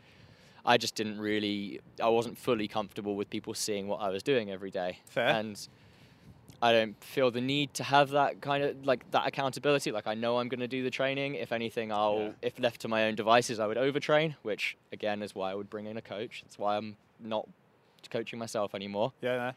[0.67, 4.51] I just didn't really, I wasn't fully comfortable with people seeing what I was doing
[4.51, 4.99] every day.
[5.09, 5.29] Fair.
[5.29, 5.67] And
[6.63, 9.91] I don't feel the need to have that kind of like that accountability.
[9.91, 11.35] Like I know I'm going to do the training.
[11.35, 12.31] If anything, I'll Yeah.
[12.41, 15.69] if left to my own devices, I would overtrain, which again is why I would
[15.69, 16.43] bring in a coach.
[16.45, 17.49] That's why I'm not
[18.11, 19.13] coaching myself anymore.
[19.21, 19.53] Yeah, no.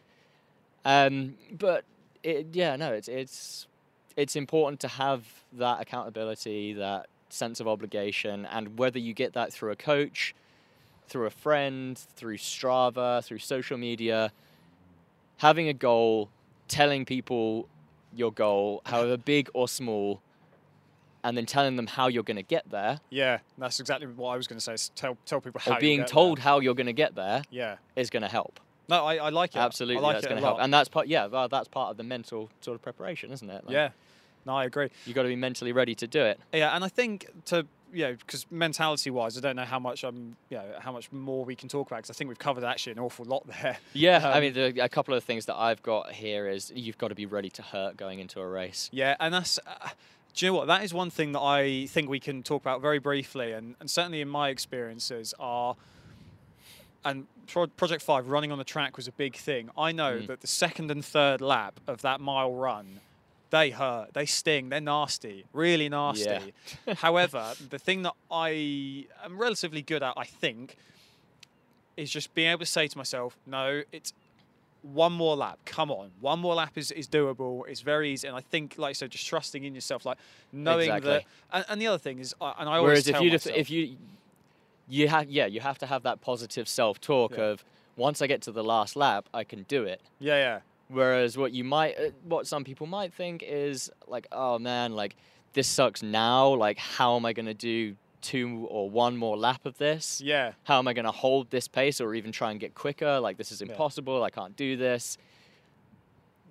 [1.08, 1.84] Um, but
[2.24, 3.68] it, yeah, no, it's it's
[4.18, 9.54] it's important to have that accountability, that sense of obligation, and whether you get that
[9.54, 10.34] through a coach,
[11.08, 14.32] through a friend, through Strava, through social media,
[15.38, 16.30] having a goal,
[16.68, 17.68] telling people
[18.14, 20.22] your goal, however big or small,
[21.24, 24.38] and then telling them how you're going to get there, Yeah, that's exactly what I
[24.38, 24.74] was going to say.
[24.74, 26.44] is Tell tell people how or being told there.
[26.44, 27.78] how you're going to get there, Yeah.
[27.96, 28.60] is going to help.
[28.88, 29.60] No, I, I like it.
[29.60, 31.08] Absolutely, I like that's going to help, and that's part.
[31.08, 33.66] Yeah, well, that's part of the mental sort of preparation, isn't it?
[33.66, 33.90] Like, yeah.
[34.46, 34.90] No, I agree.
[35.08, 36.40] You've got to be mentally ready to do it.
[36.54, 40.04] Yeah, and I think to you know because mentality wise, I don't know how much
[40.04, 42.64] um you know how much more we can talk about because I think we've covered
[42.64, 43.78] actually an awful lot there.
[43.94, 46.98] Yeah, I Um, mean, the, a couple of things that I've got here is you've
[46.98, 48.90] got to be ready to hurt going into a race.
[48.92, 49.60] Yeah, and that's.
[49.66, 49.90] Uh,
[50.36, 50.68] do you know what?
[50.68, 53.90] That is one thing that I think we can talk about very briefly, and, and
[53.90, 55.78] certainly in my experiences are.
[57.06, 59.70] And Pro- Project Five running on the track was a big thing.
[59.78, 60.28] I know Mm.
[60.28, 63.00] that the second and third lap of that mile run,
[63.56, 66.54] they hurt, they sting, they're nasty, really nasty.
[66.98, 70.76] However, the thing that I am relatively good at, I think,
[71.96, 74.12] is just being able to say to myself, no, it's
[74.82, 75.60] one more lap.
[75.66, 77.64] Come on, one more lap is, is doable.
[77.68, 80.18] It's very easy, and I think, like I said, just trusting in yourself, like
[80.52, 81.24] knowing that.
[81.54, 83.70] And, and the other thing is, and I always Whereas if tell you myself, if
[83.70, 83.98] you
[84.88, 87.46] you have yeah you have to have that positive self talk Yeah.
[87.46, 87.66] of
[87.96, 90.00] once I get to the last lap I can do it.
[90.20, 94.60] yeah, yeah, Whereas what you might uh, what some people might think is like oh
[94.60, 95.16] man like
[95.54, 99.66] this sucks now like how am I going to do two or one more lap
[99.66, 100.20] of this?
[100.20, 103.20] yeah, How am I going to hold this pace or even try and get quicker?
[103.20, 103.68] Like, this is Yeah.
[103.68, 104.24] impossible.
[104.24, 105.20] I can't do this.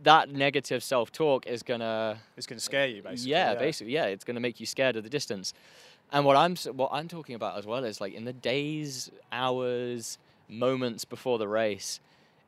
[0.04, 3.32] That negative self talk is going to, it's going to scare you, basically.
[3.32, 5.52] yeah, basically, yeah, it's going to make you scared of the distance.
[6.12, 10.18] And what I'm what I'm talking about as well is like in the days, hours,
[10.48, 11.98] moments before the race,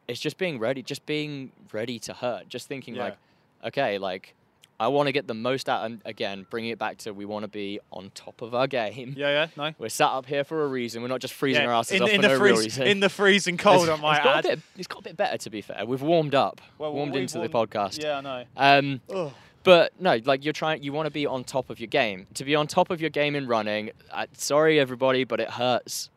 [0.08, 3.04] it's just being ready, just being ready to hurt, just thinking Yeah.
[3.04, 3.16] like,
[3.64, 4.34] okay, like
[4.78, 5.86] I want to get the most out.
[5.86, 9.14] And again, bringing it back to we want to be on top of our game.
[9.16, 9.72] Yeah, yeah, no.
[9.78, 11.00] We're sat up here for a reason.
[11.00, 12.86] We're not just freezing Yeah, our asses in, off in for the no real reason.
[12.86, 14.44] in the freezing cold, I it's, might it's got add.
[14.44, 15.86] a bit, it's got a bit better to be fair.
[15.86, 18.02] We've warmed up, Well, warmed we've into the podcast.
[18.02, 18.44] Yeah, I know.
[18.54, 19.32] Um, Ugh.
[19.62, 22.26] but no, like you're trying, you want to be on top of your game.
[22.34, 26.10] To be on top of your game in running, uh, sorry everybody, but it hurts.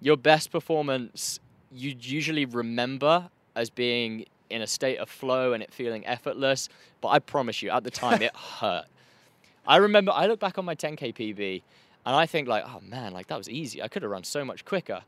[0.00, 1.40] Your best performance,
[1.74, 6.68] you usually remember as being in a state of flow and it feeling effortless.
[7.00, 8.84] But I promise you, at the time, it hurt.
[9.66, 11.62] I remember, I look back on my 10k PB,
[12.04, 13.82] and I think like, oh man, like that was easy.
[13.82, 15.02] I could have run so much quicker.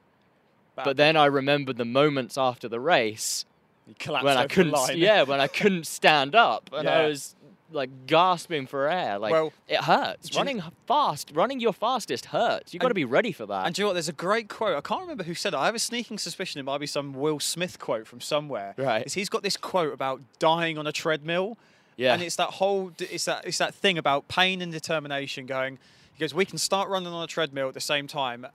[0.84, 3.44] But then I remember the moments after the race
[3.86, 7.36] you collapsed when I couldn't, yeah, when I couldn't stand up and I was
[7.70, 9.18] like gasping for air.
[9.18, 10.28] Like Well, it hurts.
[10.28, 12.72] do you- Running fast, running your fastest hurts.
[12.74, 13.66] You've got to be ready for that.
[13.66, 13.92] And do you know what?
[13.94, 14.76] There's a great quote.
[14.76, 15.56] I can't remember who said it.
[15.56, 18.74] I have a sneaking suspicion it might be some Will Smith quote from somewhere.
[18.76, 19.04] Right.
[19.06, 21.56] Is he's got this quote about dying on a treadmill.
[21.96, 25.78] yeah, And it's that whole it's that it's that thing about pain and determination going
[26.12, 28.46] he goes, We can start running on a treadmill at the same time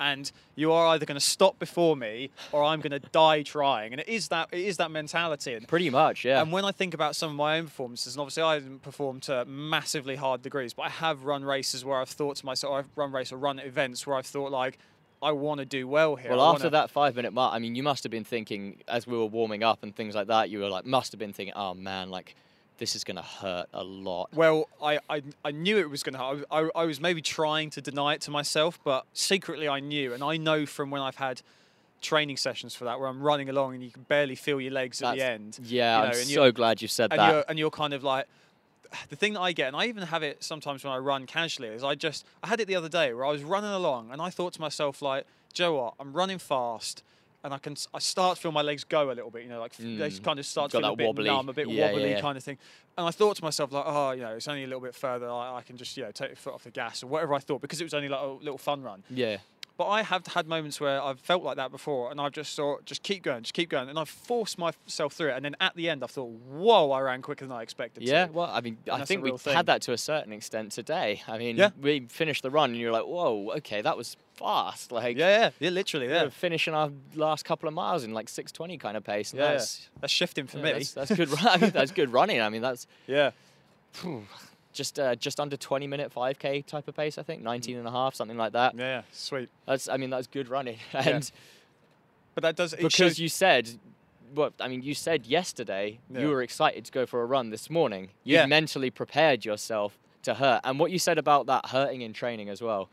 [0.00, 3.92] and you are either going to stop before me or I'm going to die trying.
[3.92, 5.60] And it is that it is that mentality.
[5.68, 6.24] Pretty much.
[6.24, 8.82] Yeah, and when I think about some of my own performances, and obviously I haven't
[8.82, 12.74] performed to massively hard degrees, but I have run races where I've thought to myself,
[12.74, 14.78] I've run race or run events where I've thought like,
[15.22, 16.30] I want to do well here.
[16.30, 18.78] well, I after wanna- that five minute mark, I mean, you must have been thinking
[18.88, 20.48] as we were warming up and things like that.
[20.48, 22.34] You were like, must have been thinking, oh man, like
[22.80, 24.30] this is gonna hurt a lot.
[24.34, 26.44] Well, I, I, I knew it was going to.
[26.50, 30.14] I, I, I was maybe trying to deny it to myself, but secretly I knew,
[30.14, 31.42] and I know from when I've had
[32.00, 35.02] training sessions for that, where I'm running along and you can barely feel your legs
[35.02, 35.60] at the end.
[35.62, 37.30] Yeah, you I'm and so glad you said and that.
[37.30, 38.26] you're and you're kind of like
[39.10, 41.68] the thing that I get, and I even have it sometimes when I run casually,
[41.68, 44.22] is I just I had it the other day where I was running along and
[44.22, 45.94] I thought to myself like, Joe, what?
[46.00, 47.02] I'm running fast.
[47.42, 49.60] And I can, I start to feel my legs go a little bit, you know,
[49.60, 50.22] like f they Mm.
[50.22, 51.24] kind of start to feel a bit wobbly.
[51.24, 52.20] numb, a bit Yeah, yeah, wobbly yeah.
[52.20, 52.58] kind of thing.
[52.98, 55.30] And I thought to myself like, oh, you know, it's only a little bit further.
[55.30, 57.38] I, I can just, you know, take the foot off the gas or whatever I
[57.38, 59.02] thought because it was only like a little fun run.
[59.08, 59.38] yeah,
[59.80, 62.84] But I have had moments where I've felt like that before, and I've just thought,
[62.84, 65.36] just keep going, just keep going, and I've forced myself through it.
[65.36, 68.02] And then at the end, I thought, whoa, I ran quicker than I expected.
[68.02, 68.32] Yeah, to.
[68.32, 69.54] well, I mean, I think we thing.
[69.54, 71.22] had that to a certain extent today.
[71.26, 71.70] I mean, Yeah.
[71.80, 74.92] we finished the run and you're like, whoa, okay, that was fast.
[74.92, 78.12] Like, yeah, yeah, yeah, literally, we yeah, were finishing our last couple of miles in
[78.12, 79.32] like 620 kind of pace.
[79.32, 79.52] and yeah.
[79.52, 80.72] that's, That's shifting for yeah, me.
[80.74, 81.30] that's, that's good.
[81.40, 82.42] I mean, that's good running.
[82.42, 83.30] I mean, that's yeah,
[83.94, 84.26] phew,
[84.72, 87.18] just uh, just under 20 minute 5k type of pace.
[87.18, 88.74] I think 19 and a half, something like that.
[88.76, 89.48] yeah, yeah, sweet.
[89.66, 90.78] That's, I mean, that's good running.
[90.92, 91.30] And
[92.34, 93.70] But that does because shows, you said,
[94.34, 96.20] what I mean, you said yesterday Yeah.
[96.20, 98.10] you were excited to go for a run this morning.
[98.24, 98.46] You Yeah.
[98.46, 102.60] mentally prepared yourself to hurt, and what you said about that hurting in training as
[102.62, 102.88] well.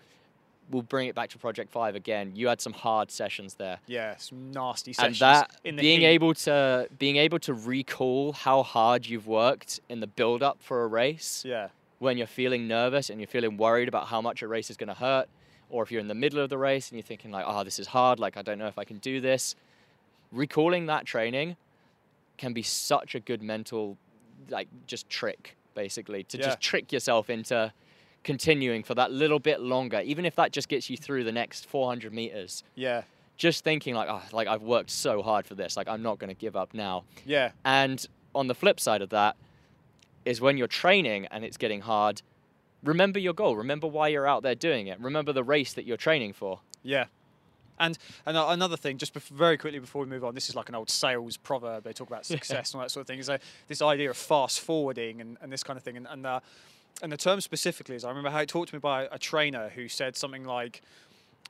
[0.70, 2.34] We'll bring it back to Project Five again.
[2.36, 5.22] You had some hard sessions there, yeah, some nasty sessions.
[5.22, 6.08] and that in the being heat.
[6.08, 10.84] able to being able to recall how hard you've worked in the build up for
[10.84, 14.48] a race yeah, when you're feeling nervous and you're feeling worried about how much a
[14.48, 15.30] race is going to hurt,
[15.70, 17.80] or if you're in the middle of the race and you're thinking like, "Oh, this
[17.80, 18.20] is hard.
[18.20, 19.56] Like, I don't know if I can do this."
[20.34, 21.56] Recalling that training
[22.38, 23.98] can be such a good mental,
[24.50, 26.46] like, just trick basically to Yeah.
[26.48, 27.72] just trick yourself into
[28.28, 31.66] continuing for that little bit longer, even if that just gets you through the next
[31.66, 32.64] 400 meters.
[32.76, 33.02] yeah,
[33.38, 35.76] Just thinking like, "Oh, like I've worked so hard for this.
[35.78, 38.06] Like, I'm not going to give up now." yeah, And
[38.36, 39.36] on the flip side of that
[40.26, 42.22] is when you're training and it's getting hard,
[42.84, 43.56] remember your goal.
[43.56, 45.00] Remember why you're out there doing it.
[45.00, 46.60] Remember the race that you're training for.
[46.84, 47.06] yeah.
[47.80, 50.68] And, and another thing, just bef- very quickly before we move on, this is like
[50.68, 51.84] an old sales proverb.
[51.84, 53.20] They talk about success and all that sort of thing.
[53.20, 55.96] Is uh, this idea of fast forwarding and, and this kind of thing.
[55.96, 56.40] And and, uh,
[57.02, 59.70] and the term specifically is I remember how it talked to me by a trainer
[59.70, 60.82] who said something like,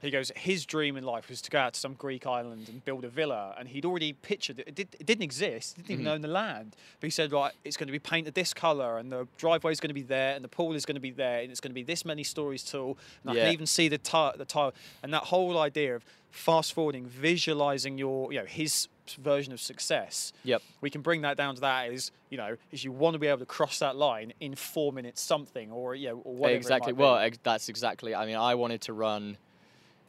[0.02, 2.86] he goes, his dream in life was to go out to some Greek island and
[2.86, 4.68] build a villa, and he'd already pictured it.
[4.68, 5.76] It, did, it didn't exist.
[5.80, 6.16] It didn't even Mhm.
[6.16, 6.76] own the land.
[7.00, 9.80] But he said, right, it's going to be painted this color, and the driveway is
[9.80, 11.72] going to be there, and the pool is going to be there, and it's going
[11.72, 13.42] to be this many stories tall, and I Yeah.
[13.46, 17.98] can even see the tile, the tile, and that whole idea of fast forwarding, visualizing
[17.98, 20.34] your, you know, his version of success.
[20.44, 20.62] Yep.
[20.82, 23.28] We can bring that down to that is, you know, is you want to be
[23.28, 26.58] able to cross that line in four minutes something, or you know, or whatever.
[26.58, 26.94] exactly.
[26.94, 28.14] Well, ex- that's exactly.
[28.14, 29.38] I mean, I wanted to run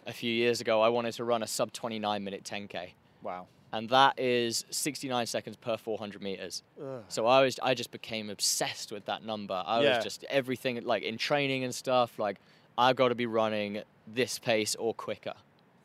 [0.06, 0.80] a few years ago.
[0.80, 2.92] I wanted to run a sub 29 minute 10k,
[3.22, 3.46] wow.
[3.72, 6.62] and that is 69 seconds per 400 meters.
[6.80, 7.04] Ugh.
[7.08, 9.62] So I was, I just became obsessed with that number.
[9.66, 9.96] I Yeah.
[9.96, 12.18] was just everything like in training and stuff.
[12.18, 12.38] Like
[12.78, 15.34] I've got to be running this pace or quicker.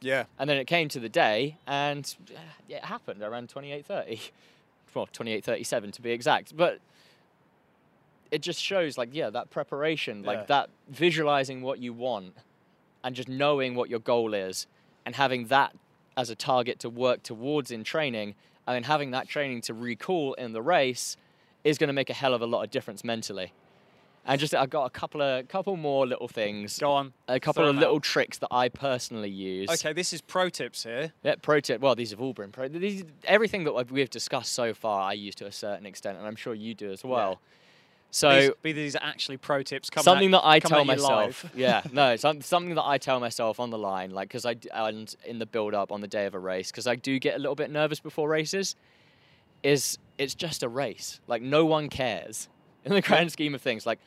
[0.04, 0.26] Yeah.
[0.38, 2.39] And then it came to the day, and uh,
[2.70, 3.22] it happened.
[3.22, 4.20] Ran 28.30.
[4.93, 6.56] Well, 28.37 to be exact.
[6.56, 6.78] But
[8.30, 10.45] it just shows, like, yeah, that preparation, like Yeah.
[10.45, 12.36] that visualizing what you want
[13.04, 14.68] and just knowing what your goal is
[15.04, 15.76] and having that
[16.16, 18.36] as a target to work towards in training
[18.68, 21.18] and then having that training to recall in the race
[21.64, 23.51] is going to make a hell of a lot of difference mentally.
[24.26, 27.13] And just, I've got a couple of couple more little things, Go on.
[27.28, 28.03] a couple of little out.
[28.03, 29.69] tricks that I personally use.
[29.69, 31.11] Okay, this is pro tips here.
[31.24, 31.82] Yeah, pro tip.
[31.82, 32.69] Well, these have all been pro.
[32.69, 36.38] These, everything that we've discussed so far, I use to a certain extent, and I'm
[36.38, 37.41] sure you do as well.
[38.11, 39.89] So these, be these actually pro tips.
[39.89, 43.59] Coming something at, that I tell myself, yeah, no, some, something that I tell myself
[43.59, 46.34] on the line, like because I and in the build up on the day of
[46.34, 48.76] a race, because I do get a little bit nervous before races.
[49.63, 51.21] Is it's just a race.
[51.26, 52.49] Like no one cares
[52.86, 53.86] in the grand scheme of things.
[53.86, 54.00] Like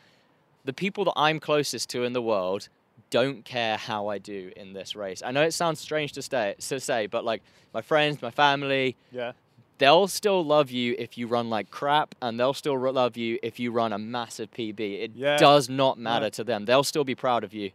[0.64, 2.68] the people that I'm closest to in the world
[3.11, 5.22] don't care how I do in this race.
[5.24, 8.97] I know it sounds strange to stay to say, but like my friends, my family,
[9.12, 9.33] Yeah.
[9.79, 13.61] they'll still love you if you run like crap, and they'll still love you if
[13.61, 14.81] you run a massive PB.
[15.03, 15.37] It Yeah.
[15.37, 16.31] does not matter No.
[16.31, 16.64] to them.
[16.64, 17.70] They'll still be proud of you.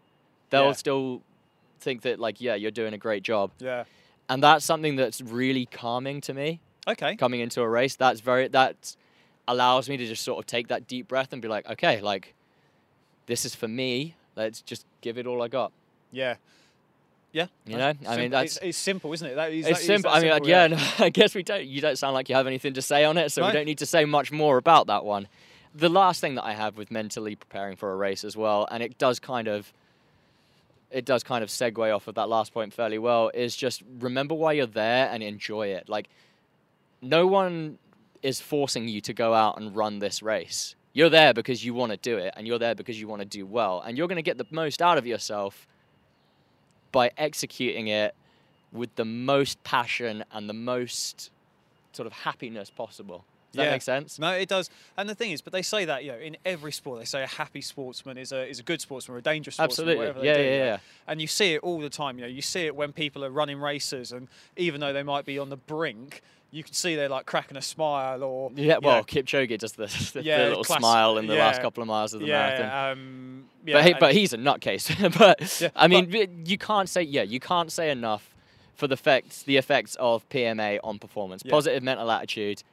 [0.49, 0.71] They'll Yeah.
[0.73, 1.21] still
[1.79, 3.51] think that like yeah, you're doing a great job.
[3.59, 3.85] Yeah.
[4.27, 7.15] And that's something that's really calming to me Okay.
[7.15, 7.95] coming into a race.
[7.95, 8.95] That's very that
[9.47, 12.33] allows me to just sort of take that deep breath and be like, okay, like
[13.25, 14.15] this is for me.
[14.35, 15.71] Let's just give it all I got.
[16.11, 16.35] Yeah.
[17.33, 17.47] Yeah.
[17.65, 19.35] You know, I mean that's it's, it's simple, isn't it?
[19.35, 20.11] That is, it's that is simple.
[20.11, 21.65] that I mean, simple, yeah, no, I guess we don't.
[21.65, 23.47] You don't sound like you have anything to say on it, so No.
[23.47, 25.27] we don't need to say much more about that one.
[25.73, 28.83] The last thing that I have with mentally preparing for a race as well, and
[28.83, 29.71] it does kind of,
[30.91, 34.35] it does kind of segue off of that last point fairly well, is just remember
[34.35, 35.87] why you're there and enjoy it.
[35.87, 36.09] Like,
[37.01, 37.77] no one
[38.23, 40.75] is forcing you to go out and run this race.
[40.93, 43.27] You're there because you want to do it, and you're there because you want to
[43.27, 45.67] do well, and you're going to get the most out of yourself
[46.91, 48.13] by executing it
[48.71, 51.31] with the most passion and the most
[51.93, 53.25] sort of happiness possible.
[53.51, 53.71] Does that Yeah.
[53.71, 54.17] make sense?
[54.17, 54.69] No, it does.
[54.97, 57.21] And the thing is, but they say that you know, in every sport, they say
[57.23, 59.71] a happy sportsman is a is a good sportsman or a dangerous sportsman.
[59.71, 59.97] Absolutely.
[60.07, 60.77] Whatever Yeah, do, yeah, you yeah.
[61.07, 62.17] And you see it all the time.
[62.17, 65.25] You know, you see it when people are running races, and even though they might
[65.25, 66.21] be on the brink,
[66.53, 69.85] you can see they're like cracking a smile or Yeah, well, know, Kipchoge does the,
[70.13, 72.91] the, Yeah, little class- smile in the last couple of miles of the yeah, marathon.
[72.97, 75.17] um, yeah, but he, but he's a nutcase.
[75.17, 78.29] but Yeah, I mean, you can't say yeah, you can't say enough
[78.75, 81.43] for the effects the effects of PMA on performance.
[81.45, 81.51] Yeah.
[81.51, 82.63] Positive mental attitude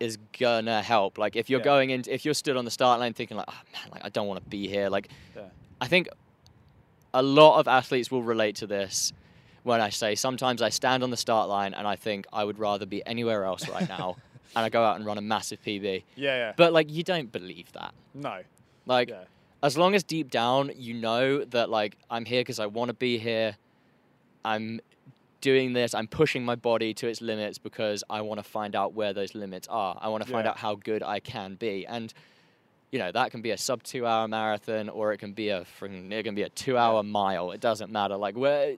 [0.00, 1.18] is gonna help.
[1.18, 1.64] Like if you're Yeah.
[1.64, 4.08] going in, if you're stood on the start line thinking like, oh man, like I
[4.08, 4.88] don't want to be here.
[4.88, 5.42] Like Yeah.
[5.80, 6.08] I think
[7.12, 9.12] a lot of athletes will relate to this.
[9.62, 12.58] When I say sometimes I stand on the start line and I think I would
[12.58, 14.16] rather be anywhere else right now,
[14.56, 16.02] and I go out and run a massive PB.
[16.16, 17.94] yeah, yeah, But like you don't believe that.
[18.12, 18.40] no,
[18.84, 19.24] Like yeah,
[19.62, 22.94] as long as deep down you know that like I'm here because I want to
[22.94, 23.56] be here.
[24.44, 24.80] I'm
[25.44, 25.94] doing this.
[25.94, 29.34] I'm pushing my body to its limits because I want to find out where those
[29.34, 29.98] limits are.
[30.00, 30.52] I want to find Yeah.
[30.52, 31.86] out how good I can be.
[31.86, 32.12] And
[32.90, 35.66] you know that can be a sub two hour marathon or it can be a
[35.82, 37.50] it can be a two hour mile.
[37.50, 38.16] It doesn't matter.
[38.16, 38.76] Like where,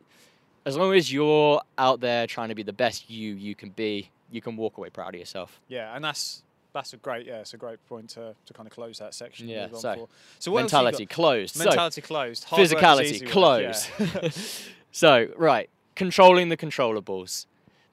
[0.64, 4.10] as long as you're out there trying to be the best you you can be,
[4.32, 5.60] you can walk away proud of yourself.
[5.68, 6.42] yeah, and that's
[6.72, 9.48] that's a great yeah, it's a great point to, to kind of close that section.
[9.48, 10.08] Yeah, so, for.
[10.40, 11.54] so what else have Mentality closed.
[11.54, 14.28] So, mentality closed, hard physicality closed yeah.
[14.92, 17.46] so right, controlling the controllables.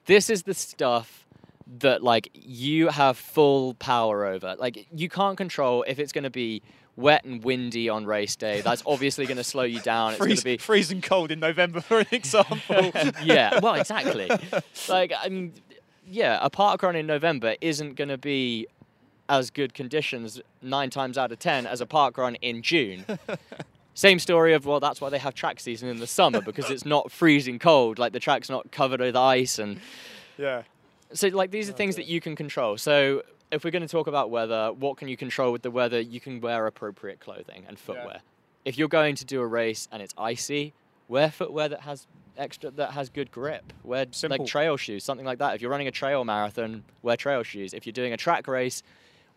[0.06, 1.26] This is the stuff
[1.78, 4.54] that like you have full power over.
[4.58, 6.62] Like you can't control if it's going to be
[6.96, 8.60] wet and windy on race day.
[8.60, 10.12] That's obviously going to slow you down.
[10.12, 12.92] It's going to be freezing cold in November, for an example.
[13.22, 14.30] yeah, well, exactly.
[14.88, 15.52] like, I mean,
[16.06, 18.66] yeah, a park run in November isn't going to be
[19.28, 23.04] as good conditions nine times out of ten as a park run in June.
[23.94, 26.84] Same story of well, that's why they have track season in the summer because it's
[26.84, 27.98] not freezing cold.
[27.98, 29.80] Like the track's not covered with ice, and
[30.36, 30.62] yeah,
[31.12, 32.76] so like these are things that you can control.
[32.76, 36.00] So if we're going to talk about weather, what can you control with the weather?
[36.00, 38.20] You can wear appropriate clothing and footwear.
[38.64, 40.74] If you're going to do a race and it's icy,
[41.08, 43.72] wear footwear that has extra that has good grip.
[43.84, 44.38] Wear Simple.
[44.38, 45.54] like trail shoes, something like that.
[45.54, 47.74] If you're running a trail marathon, wear trail shoes.
[47.74, 48.82] If you're doing a track race,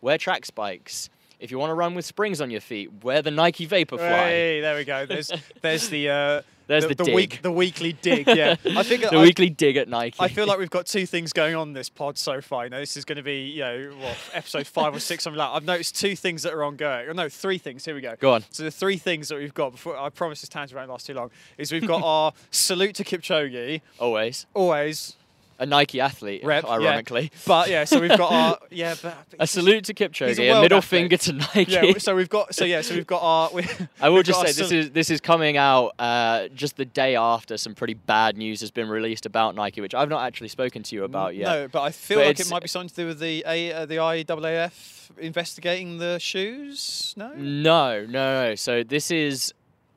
[0.00, 1.10] wear track spikes.
[1.40, 3.98] If you want to run with springs on your feet, wear the Nike Vaporfly.
[3.98, 5.06] Hey, there we go.
[5.06, 5.30] There's
[5.62, 8.26] there's the uh, There's the, the the week the weekly dig.
[8.26, 10.16] Yeah, I think the I, weekly dig at Nike.
[10.18, 12.64] I feel like we've got two things going on in this pod so far.
[12.64, 15.38] You know, this is going to be you know what episode five or six something
[15.38, 15.48] like.
[15.48, 15.56] that.
[15.56, 17.06] I've noticed two things that are ongoing.
[17.08, 17.84] Oh, no, three things.
[17.84, 18.16] Here we go.
[18.18, 18.44] Go on.
[18.50, 21.14] So the three things that we've got before I promise this tangent won't last too
[21.14, 25.14] long is we've got our salute to Kipchoge Always always
[25.58, 26.70] a Nike athlete, rep yeah.
[26.70, 27.30] ironically.
[27.46, 28.94] But yeah, so we've got our yeah.
[29.00, 30.84] But, A salute to Kipchoge, a a, middle athlete.
[30.84, 31.72] finger to Nike.
[31.72, 33.50] Yeah, so we've got so yeah, so we've got our.
[33.52, 33.66] We,
[34.00, 37.56] I will just say this is this is coming out uh, just the day after
[37.56, 40.94] some pretty bad news has been released about Nike, which I've not actually spoken to
[40.94, 41.46] you about yet.
[41.48, 43.72] No, but I feel But like it might be something to do with the A,
[43.72, 47.14] uh, the IAAF investigating the shoes.
[47.16, 47.32] No.
[47.34, 48.54] No, no, no.
[48.54, 49.52] So this is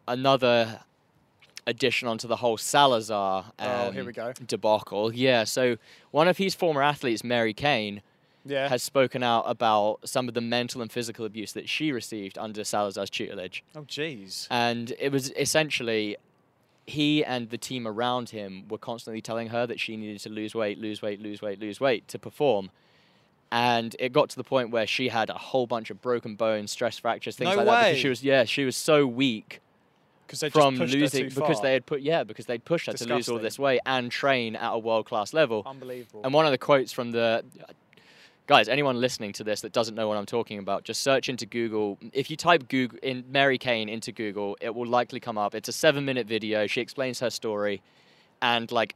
[0.07, 0.81] another
[1.67, 4.33] addition onto the whole Salazar um, Oh, here we go.
[4.47, 5.13] debacle.
[5.13, 5.43] Yeah.
[5.43, 5.77] So
[6.11, 8.01] one of his former athletes, Mary Cain,
[8.45, 8.67] Yeah.
[8.69, 12.63] has spoken out about some of the mental and physical abuse that she received under
[12.63, 13.63] Salazar's tutelage.
[13.75, 14.47] oh, jeez.
[14.49, 16.17] And it was essentially
[16.87, 20.55] he and the team around him were constantly telling her that she needed to lose
[20.55, 22.71] weight, lose weight, lose weight, lose weight to perform.
[23.51, 26.71] And it got to the point where she had a whole bunch of broken bones,
[26.71, 27.79] stress fractures, things No like that.
[27.81, 27.99] Because way.
[28.01, 29.59] she was yeah, she was so weak
[30.39, 33.29] they from just losing because they had put yeah, because they'd pushed her to lose
[33.29, 35.63] all this weight and train at a world class level.
[35.65, 36.21] unbelievable.
[36.23, 37.43] And one of the quotes from the
[38.47, 41.45] guys, anyone listening to this that doesn't know what I'm talking about, just search into
[41.45, 41.97] Google.
[42.13, 45.55] If you type Google in Mary Cain into Google, it will likely come up.
[45.55, 46.67] It's a seven minute video.
[46.67, 47.81] She explains her story,
[48.41, 48.95] and like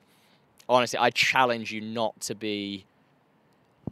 [0.67, 2.86] honestly, I challenge you not to be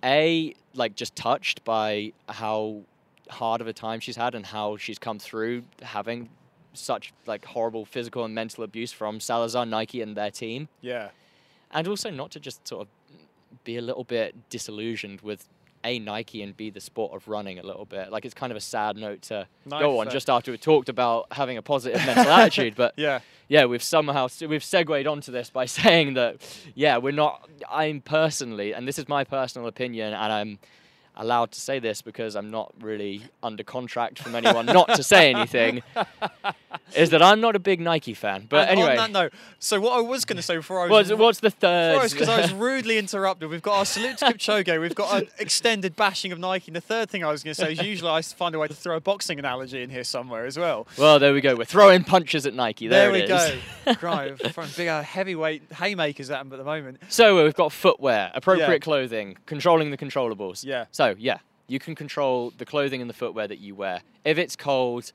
[0.04, 2.82] a like just touched by how
[3.30, 6.30] hard of a time she's had and how she's come through having
[6.74, 11.10] such like horrible physical and mental abuse from Salazar, Nike, and their team yeah.
[11.72, 12.88] and also not to just sort of
[13.64, 15.48] be a little bit disillusioned with
[15.86, 18.10] a Nike and b the sport of running a little bit.
[18.12, 20.14] Like it's kind of a sad note to No, go on fair.
[20.14, 22.76] just after we talked about having a positive mental attitude.
[22.76, 23.20] But Yeah.
[23.50, 26.38] yeah, we've somehow we've segued onto this by saying that
[26.74, 27.50] yeah, we're not.
[27.70, 30.60] I'm personally, and this is my personal opinion, and I'm
[31.16, 35.34] allowed to say this because I'm not really under contract from anyone not to say
[35.34, 35.84] anything.
[36.96, 38.46] is that I'm not a big Nike fan.
[38.50, 40.88] But And anyway, on that note, so what I was going to say before I
[40.88, 42.12] was what's, what's the third?
[42.12, 43.50] because I was rudely interrupted.
[43.50, 44.80] We've got our salute to Kipchoge.
[44.80, 46.70] We've got an extended bashing of Nike.
[46.70, 48.68] And the third thing I was going to say is usually I find a way
[48.68, 50.88] to throw a boxing analogy in here somewhere as well.
[50.98, 51.56] Well, there we go.
[51.56, 52.88] We're throwing punches at Nike.
[52.88, 53.54] There, we it is.
[53.86, 53.94] go.
[54.02, 57.00] Right, throwing big uh, heavyweight haymakers at them at the moment.
[57.10, 58.78] So we've got footwear, appropriate Yeah.
[58.80, 60.64] clothing, controlling the controllables.
[60.66, 60.86] Yeah.
[60.92, 64.02] So yeah, you can control the clothing and the footwear that you wear.
[64.26, 65.12] If it's cold,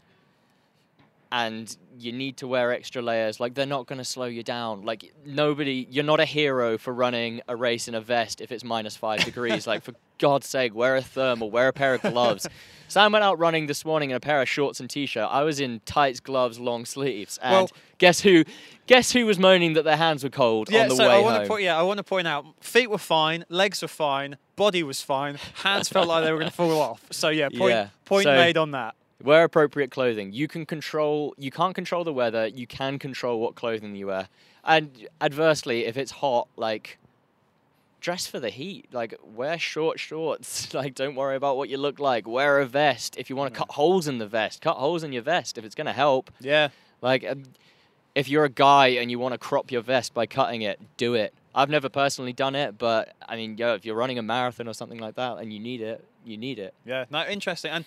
[1.30, 3.40] and you need to wear extra layers.
[3.40, 4.82] Like they're not going to slow you down.
[4.82, 8.64] Like nobody, you're not a hero for running a race in a vest if it's
[8.64, 9.66] minus five degrees.
[9.66, 12.48] like for God's sake, wear a thermal, wear a pair of gloves.
[12.88, 15.28] Sam went out running this morning in a pair of shorts and t-shirt.
[15.30, 18.44] I was in tights, gloves, long sleeves, and Well- guess who?
[18.86, 21.18] Guess who was moaning that their hands were cold Yeah, on the so way I
[21.20, 21.42] want home?
[21.44, 21.62] to point.
[21.62, 25.34] Yeah, I want to point out feet were fine, legs were fine, body was fine,
[25.62, 27.04] hands felt like they were going to fall off.
[27.10, 28.94] So yeah, point Yeah, point so- made on that.
[29.22, 30.32] Wear appropriate clothing.
[30.32, 31.34] You can control.
[31.36, 32.46] You can't control the weather.
[32.46, 34.28] You can control what clothing you wear.
[34.64, 36.98] And adversely, if it's hot, like
[38.00, 38.86] dress for the heat.
[38.92, 40.72] Like wear short shorts.
[40.78, 42.28] Like don't worry about what you look like.
[42.28, 43.16] Wear a vest.
[43.18, 45.64] If you want to cut holes in the vest, cut holes in your vest if
[45.64, 46.30] it's going to help.
[46.40, 46.68] Yeah,
[47.02, 47.42] Like um,
[48.14, 51.14] if you're a guy and you want to crop your vest by cutting it, do
[51.14, 51.34] it.
[51.54, 54.74] I've never personally done it, but I mean, yo, if you're running a marathon or
[54.74, 56.74] something like that and you need it, you need it.
[56.84, 57.06] yeah.
[57.10, 57.72] No, interesting.
[57.72, 57.84] And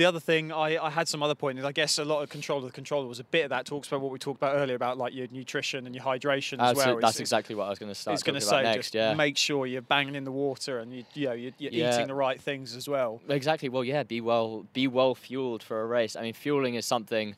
[0.00, 1.58] the other thing, I, I had some other point.
[1.58, 3.66] is I guess a lot of control of the controller was a bit of that.
[3.66, 6.70] Talks about what we talked about earlier about like your nutrition and your hydration as
[6.70, 6.94] Absolute- well.
[7.02, 8.76] that's It's- exactly what I was going to start It's going to say next.
[8.78, 9.12] just yeah.
[9.12, 11.94] make sure you're banging in the water and you, you know you're, you're Yeah.
[11.94, 13.20] eating the right things as well.
[13.28, 13.68] Exactly.
[13.68, 16.16] Well, yeah, be well be well fueled for a race.
[16.16, 17.36] I mean, fueling is something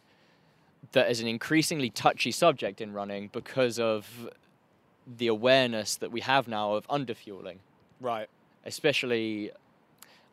[0.93, 4.29] that is an increasingly touchy subject in running because of
[5.19, 7.57] the awareness that we have now of underfueling,
[8.01, 8.29] Right.
[8.65, 9.51] especially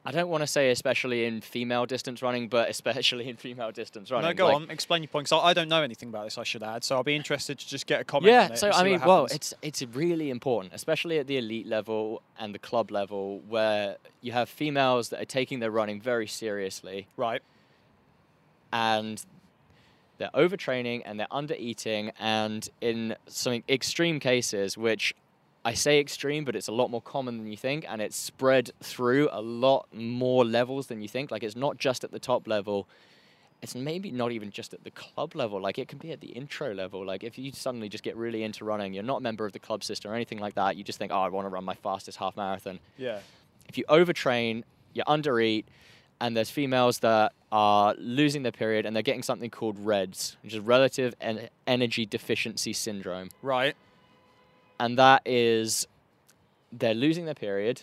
[0.10, 4.10] I don't want to say especially in female distance running, but especially in female distance
[4.10, 4.28] running.
[4.28, 4.72] No, go Like, on.
[4.72, 5.30] Explain your point.
[5.30, 6.40] 'cause I don't know anything about this.
[6.40, 6.84] I should add.
[6.84, 8.34] So I'll be interested to just get a comment.
[8.34, 12.24] on Yeah, so I mean, well, it's it's really important, especially at the elite level
[12.40, 17.08] and the club level, where you have females that are taking their running very seriously,
[17.16, 17.44] right.
[18.74, 19.24] and
[20.18, 25.14] they're overtraining and they're undereating, and in some extreme cases, which
[25.70, 28.72] I say extreme, but it's a lot more common than you think, and it's spread
[28.82, 31.30] through a lot more levels than you think.
[31.32, 32.88] Like it's not just at the top level.
[33.62, 35.62] It's maybe not even just at the club level.
[35.62, 37.06] Like it can be at the intro level.
[37.06, 39.60] Like if you suddenly just get really into running, you're not a member of the
[39.60, 40.76] club system or anything like that.
[40.78, 43.20] You just think, oh, I want to run my fastest half marathon Yeah.
[43.68, 44.64] if you overtrain,
[44.94, 45.66] you undereat,
[46.22, 50.54] and there's females that are losing their period and they're getting something called REDS, which
[50.54, 53.30] is relative en- energy deficiency syndrome.
[53.42, 53.76] Right.
[54.80, 55.88] And that is
[56.72, 57.82] they're losing their period,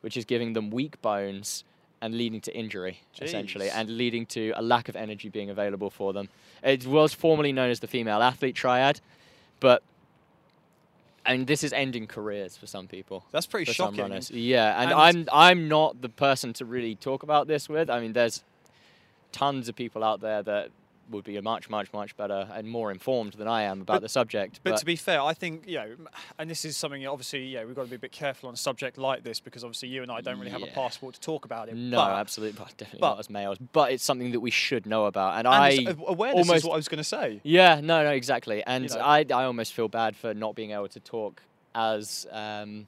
[0.00, 1.64] which is giving them weak bones
[2.02, 6.12] and leading to injury, essentially, and leading to a lack of energy being available for
[6.12, 6.28] them.
[6.62, 9.00] It was formerly known as the female athlete triad,
[9.60, 9.82] but
[11.24, 14.00] and this is ending careers for some people That's pretty shocking.
[14.00, 14.30] runners.
[14.30, 17.90] Yeah, and, And- I'm I'm not the person to really talk about this with.
[17.90, 18.42] I mean, there's
[19.32, 20.70] tons of people out there that
[21.10, 24.08] would be much, much, much better and more informed than I am about But- the
[24.08, 24.60] subject.
[24.62, 25.96] But, to be fair, I think you know,
[26.38, 28.56] and this is something obviously, yeah, we've got to be a bit careful on a
[28.58, 31.44] subject like this because obviously you and I don't really have a passport to talk
[31.44, 31.76] about it.
[31.76, 33.58] no, but, absolutely, but definitely but- not as males.
[33.72, 36.74] But it's something that we should know about, and, And I awareness almost is what
[36.74, 37.40] I was going to say.
[37.42, 38.62] Yeah, no, no, exactly.
[38.66, 39.00] And know.
[39.00, 41.42] I, I almost feel bad for not being able to talk
[41.74, 42.86] as um,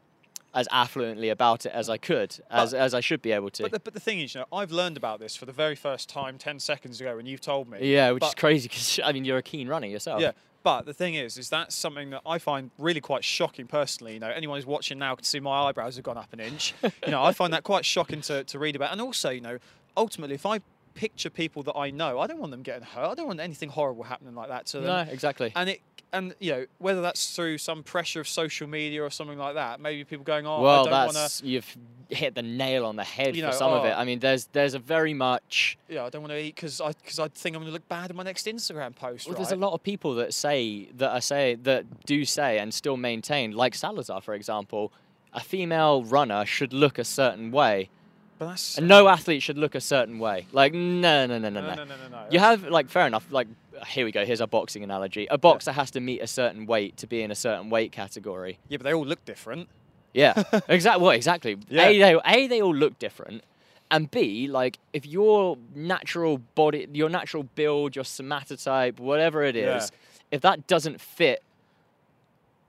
[0.55, 3.63] as affluently about it as I could, as as I should be able to.
[3.65, 5.77] But the, but the thing is, you know, I've learned about this for the very
[5.77, 7.79] first time ten seconds ago when you've told me.
[7.83, 10.21] yeah, which is crazy because I mean you're a keen runner yourself.
[10.21, 10.33] Yeah,
[10.63, 14.15] but the thing is, is that's something that I find really quite shocking personally.
[14.15, 16.75] You know, anyone who's watching now can see my eyebrows have gone up an inch.
[16.83, 18.93] you know, I find that quite shocking to, to read about.
[18.93, 19.59] And also, you know,
[19.97, 20.61] ultimately, if I
[20.99, 23.09] picture people that I know, I don't want them getting hurt.
[23.09, 24.87] I don't want anything horrible happening like that to them.
[24.87, 25.53] No, exactly.
[25.55, 25.81] And it
[26.13, 29.81] and you know whether that's through some pressure of social media or something like that.
[29.81, 31.77] Maybe people going, "Oh, well, I don't want that's to." you've
[32.09, 33.87] hit the nail on the head You for know, some of oh.
[33.87, 33.95] it.
[33.97, 34.01] oh.
[34.01, 36.89] I mean, there's there's a very much Yeah, I don't want to eat because I
[36.93, 39.27] because I think I'm going to look bad in my next Instagram post.
[39.27, 39.39] well, right?
[39.39, 42.97] there's a lot of people that say that I say that do say and still
[42.97, 44.93] maintain, like Salazar, for example,
[45.33, 47.91] a female runner should look a certain way,
[48.39, 50.47] But no athlete should look a certain way.
[50.53, 51.75] Like no, no, no, no, no, no.
[51.75, 52.25] no, no, no.
[52.31, 53.27] You have like fair enough.
[53.31, 53.49] Like
[53.87, 54.25] here we go.
[54.25, 55.27] Here's a boxing analogy.
[55.31, 58.59] A boxer has to meet a certain weight to be in a certain weight category.
[58.69, 59.69] yeah, but they all look different.
[60.15, 61.03] Yeah, exactly.
[61.03, 61.59] Well, exactly.
[61.69, 61.87] Yeah.
[61.89, 63.43] A, they, a, they all look different,
[63.91, 69.91] and B, like if your natural body, your natural build, your somatotype, whatever it is,
[69.93, 69.97] Yeah.
[70.31, 71.43] if that doesn't fit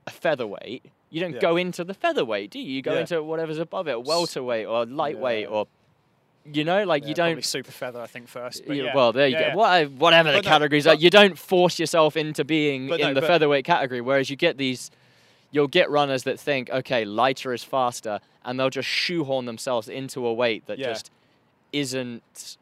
[0.06, 1.40] a featherweight, you don't Yeah.
[1.40, 2.72] go into the featherweight, do you?
[2.76, 3.00] You go Yeah.
[3.00, 5.66] into whatever's above it, welterweight or lightweight, or
[6.50, 7.44] you know, like Yeah, you don't.
[7.44, 8.64] super feather, I think first.
[8.66, 8.94] But yeah.
[8.94, 9.58] Well, there you yeah, go.
[9.58, 13.20] What, whatever the no, categories are, you don't force yourself into being in no, the
[13.20, 14.00] but- featherweight category.
[14.00, 14.90] Whereas you get these,
[15.50, 20.26] you'll get runners that think, okay, lighter is faster, and they'll just shoehorn themselves into
[20.26, 21.10] a weight that just
[21.72, 22.56] isn't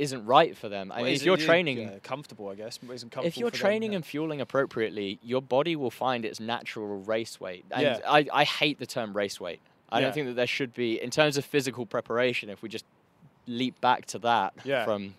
[0.00, 0.90] isn't right for them.
[0.90, 3.26] I Well, mean, is if you're training, yeah, comfortable, I guess, isn't comfortable.
[3.26, 3.96] if you're for them, training yeah.
[3.96, 7.64] and fueling appropriately, your body will find its natural race weight.
[7.70, 7.98] And Yeah.
[8.08, 9.60] I, I hate the term race weight.
[9.92, 12.84] I don't think that there should be, in terms of physical preparation, if we just
[13.46, 15.14] leap back to that from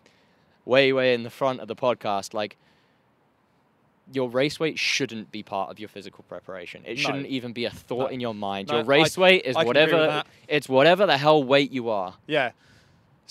[0.66, 2.56] way, way in the front of the podcast, like
[4.14, 6.84] your race weight shouldn't be part of your physical preparation.
[6.86, 7.02] It No.
[7.02, 8.16] shouldn't even be a thought No.
[8.16, 8.68] in your mind.
[8.70, 11.44] No, your race I- weight is I can agree with whatever it's whatever the hell
[11.44, 12.16] weight you are.
[12.28, 12.52] Yeah.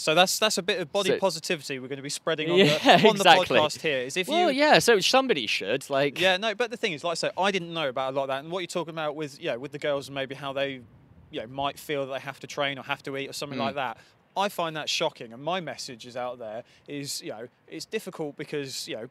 [0.01, 2.59] So that's that's a bit of body So- positivity we're going to be spreading on,
[2.59, 3.57] Yeah, the, on exactly.
[3.57, 3.99] the podcast here.
[3.99, 7.05] Is if well, you yeah, so somebody should like Yeah, no, but the thing is,
[7.05, 8.95] like I say, I didn't know about a lot of that, and what you're talking
[8.95, 10.81] about with yeah, with the girls and maybe how they,
[11.31, 13.59] you know, might feel that they have to train or have to eat or something
[13.59, 13.63] Mm.
[13.67, 13.99] like that.
[14.37, 18.37] I find that shocking, and my message is out there is you know it's difficult
[18.37, 19.09] because you know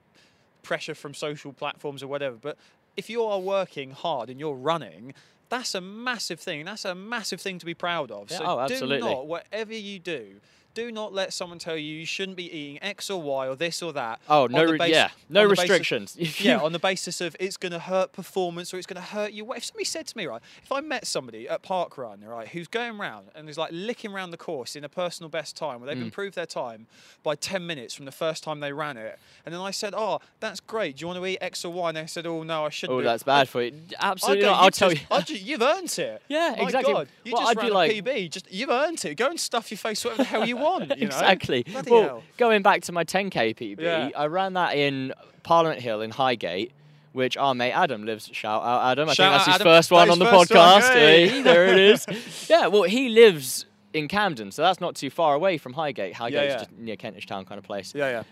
[0.64, 2.38] pressure from social platforms or whatever.
[2.42, 2.58] But
[2.98, 5.14] if you are working hard and you're running,
[5.50, 6.66] that's a massive thing.
[6.66, 8.32] That's a massive thing to be proud of.
[8.32, 10.42] Yeah, so oh, do not, whatever you do.
[10.80, 13.82] Do not let someone tell you you shouldn't be eating X or Y or this
[13.82, 14.22] or that.
[14.30, 14.64] Oh no!
[14.64, 16.16] re- yeah, no on the basis- restrictions.
[16.18, 19.08] If yeah, on the basis of it's going to hurt performance or it's going to
[19.10, 19.44] hurt you.
[19.44, 20.42] What if somebody said to me, right?
[20.64, 24.12] If I met somebody at park run, right, who's going round and is like licking
[24.14, 26.06] around the course in a personal best time, where they've Mm.
[26.08, 26.88] improved their time
[27.24, 30.22] by 10 minutes from the first time they ran it, and then I said, oh,
[30.40, 30.96] that's great.
[30.98, 31.90] Do you want to eat X or Y?
[31.90, 32.96] And they said, oh no, I shouldn't.
[32.96, 33.74] oh, do it." that's bad for you.
[34.00, 34.60] Absolutely, go, not.
[34.60, 34.98] I'll "You've tell you.
[34.98, 36.22] just- I'd you've earned it.
[36.30, 36.94] Yeah, exactly.
[36.94, 38.32] God, you Well, just I'd be like- PB.
[38.32, 39.16] Just you've earned it.
[39.16, 40.69] Go and stuff your face whatever the hell you want.
[40.80, 40.96] You know?
[41.00, 41.64] exactly.
[41.64, 42.24] Bloody well, hell.
[42.38, 44.10] going back to my 10k PB, Yeah.
[44.16, 45.14] I ran that in
[45.44, 46.72] Parliament Hill in Highgate,
[47.14, 48.30] which our mate Adam lives.
[48.32, 49.10] Shout out Adam!
[49.10, 49.66] I Shout think that's his Adam.
[49.66, 50.94] first one on the first one, podcast.
[50.94, 51.28] hey.
[51.28, 52.48] Hey, there it is.
[52.50, 56.14] yeah, well, he lives in Camden, so that's not too far away from Highgate.
[56.14, 56.58] Highgate is yeah.
[56.60, 57.94] just near Kentish Town kind of place.
[57.96, 58.24] Yeah, yeah.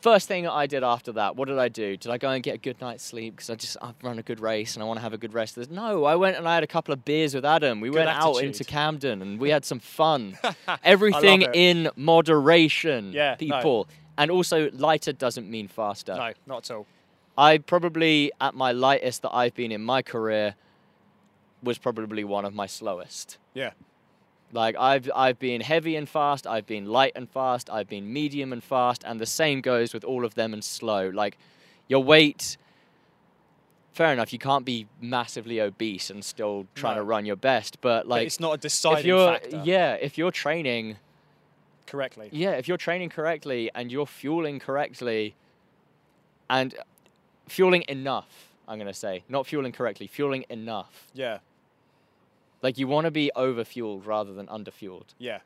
[0.00, 1.94] First thing I did after that, what did I do?
[1.96, 4.22] Did I go and get a good night's sleep because I just I've run a
[4.22, 5.58] good race and I want to have a good rest?
[5.70, 7.80] No, I went and I had a couple of beers with Adam.
[7.80, 10.38] We Good went out into Camden and we had some fun.
[10.84, 13.36] Everything in moderation, Yeah, no.
[13.36, 13.88] people.
[14.16, 16.14] And also, lighter doesn't mean faster.
[16.14, 16.86] No, not at all.
[17.36, 20.54] I probably, at my lightest that I've been in my career,
[21.62, 23.38] was probably one of my slowest.
[23.54, 23.70] Yeah.
[24.52, 28.52] Like I've I've been heavy and fast, I've been light and fast, I've been medium
[28.52, 31.08] and fast, and the same goes with all of them and slow.
[31.08, 31.38] Like
[31.88, 32.56] your weight
[33.92, 37.00] fair enough, you can't be massively obese and still trying No.
[37.02, 39.62] to run your best, but But like it's not a if deciding you're factor.
[39.64, 40.96] yeah, if you're training
[41.86, 42.28] Correctly.
[42.32, 45.34] yeah, if you're training correctly and you're fueling correctly
[46.48, 46.74] and
[47.48, 51.08] fueling enough, I'm going to say, not fueling correctly, fueling enough.
[51.14, 51.38] Yeah.
[52.62, 55.40] Like you want to be overfueled rather than underfueled Yeah.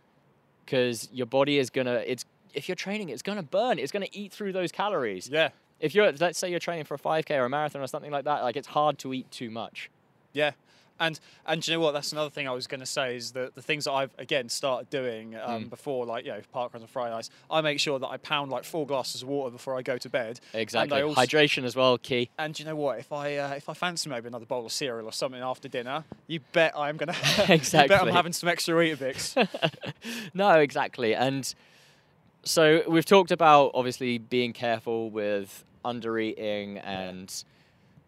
[0.64, 3.92] because your body is going to it's if you're training it's going to burn, it's
[3.92, 5.28] going to eat through those calories.
[5.28, 5.50] Yeah.
[5.80, 8.24] If you're let's say you're training for a 5k or a marathon or something like
[8.24, 9.90] that, like it's hard to eat too much.
[10.32, 10.52] Yeah.
[11.00, 11.92] And and do you know what?
[11.92, 14.48] That's another thing I was going to say is that the things that I've again
[14.48, 15.70] started doing um, Mm.
[15.70, 18.52] before, like you know, park runs on Friday nights, I make sure that I pound
[18.52, 20.38] like four glasses of water before I go to bed.
[20.52, 20.98] Exactly.
[21.00, 22.30] And, also, Hydration as well, key.
[22.38, 23.00] and you know what?
[23.00, 26.04] If I uh, if I fancy maybe another bowl of cereal or something after dinner,
[26.28, 27.16] you bet I'm gonna.
[27.48, 29.48] you bet I'm having some extra Weetabix.
[30.34, 31.14] no, exactly.
[31.14, 31.52] And
[32.44, 37.32] so we've talked about obviously being careful with under eating and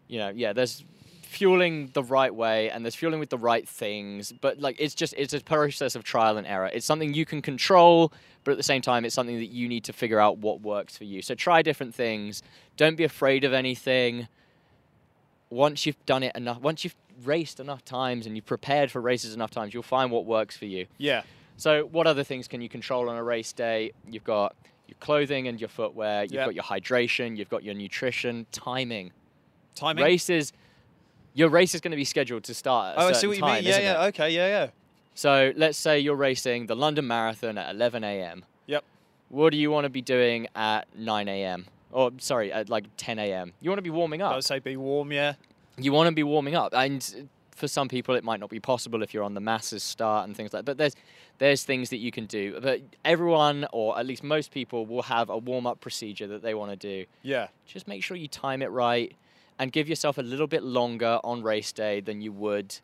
[0.07, 0.83] you know, yeah, there's
[1.27, 5.13] fueling the right way and there's fueling with the right things, but like it's just
[5.17, 6.69] it's a process of trial and error.
[6.73, 8.11] It's something you can control,
[8.43, 10.97] but at the same time it's something that you need to figure out what works
[10.97, 11.21] for you.
[11.21, 12.41] So try different things.
[12.77, 14.27] Don't be afraid of anything.
[15.49, 19.33] Once you've done it enough, once you've raced enough times and you've prepared for races
[19.33, 20.85] enough times, you'll find what works for you.
[20.97, 21.23] yeah.
[21.59, 23.91] So, what other things can you control on a race day?
[24.07, 24.55] You've got
[24.87, 26.45] your clothing and your footwear, you've Yep.
[26.45, 29.11] got your hydration, you've got your nutrition, timing.
[29.73, 30.03] Timing.
[30.03, 30.53] Races,
[31.37, 33.63] your race is going to be scheduled to start oh, I see what you time,
[33.63, 33.71] mean.
[33.71, 34.05] Yeah, yeah.
[34.05, 34.07] it?
[34.09, 34.29] Okay.
[34.31, 34.67] Yeah, yeah.
[35.13, 38.43] So, let's say you're racing the London Marathon at 11 a.m.
[38.65, 38.83] Yep.
[39.29, 41.65] What do you want to be doing at 9 a.m.?
[41.91, 43.53] Or, sorry, at like 10 a.m.?
[43.61, 44.31] You want to be warming up.
[44.31, 45.11] I would say be warm.
[45.11, 45.33] Yeah.
[45.77, 49.01] you want to be warming up and for some people it might not be possible
[49.03, 50.95] if you're on the masses start and things like that but there's
[51.39, 55.29] there's things that you can do but everyone or at least most people will have
[55.29, 57.47] a warm up procedure that they want to do Yeah.
[57.65, 59.15] just make sure you time it right
[59.59, 62.79] and give yourself a little bit longer on race day than you would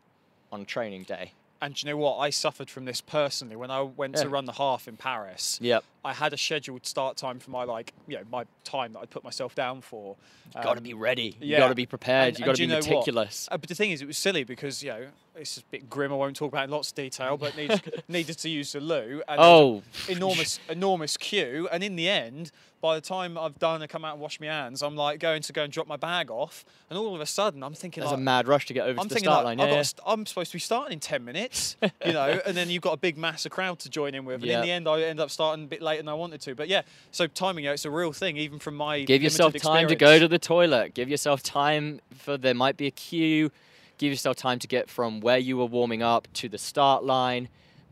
[0.52, 2.18] on training day And do you know what?
[2.18, 5.58] I suffered from this personally when I went to run the half in Paris.
[5.62, 9.00] yep I had a scheduled start time for my like, you know, my time that
[9.00, 10.16] I'd put myself down for.
[10.54, 11.58] you got to Um, be ready you yeah.
[11.58, 13.90] got to be prepared And- you got to be you meticulous Uh, but the thing
[13.90, 16.12] is, it was silly because you know it's a bit grim.
[16.12, 18.80] I won't talk about it in lots of detail, but needed, needed to use the
[18.80, 19.20] loo.
[19.26, 21.68] And oh enormous, enormous queue.
[21.72, 24.46] And in the end, by the time I've done and come out and washed my
[24.46, 27.26] hands, I'm like going to go and drop my bag off, and all of a
[27.26, 28.18] sudden I'm thinking there's like.
[28.18, 30.02] a mad rush to get over I'm to the start like, line I've yeah, st-
[30.06, 32.98] I'm supposed to be starting in 10 minutes, you know, and then you've got a
[32.98, 34.36] big mass of crowd to join in with.
[34.36, 34.58] And Yeah.
[34.58, 36.54] in the end, I end up starting a bit later than I wanted to.
[36.54, 39.96] But yeah, so timing, it's a real thing, even from my Give yourself time to
[39.96, 40.94] go to the toilet.
[40.94, 43.50] Give yourself time for there might be a queue.
[43.98, 47.48] Give yourself time to get from where you were warming up to the start line.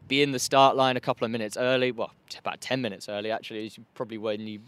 [0.08, 1.90] be in the start line a couple of minutes early.
[1.90, 4.60] Well, about 10 minutes early, actually, is probably when you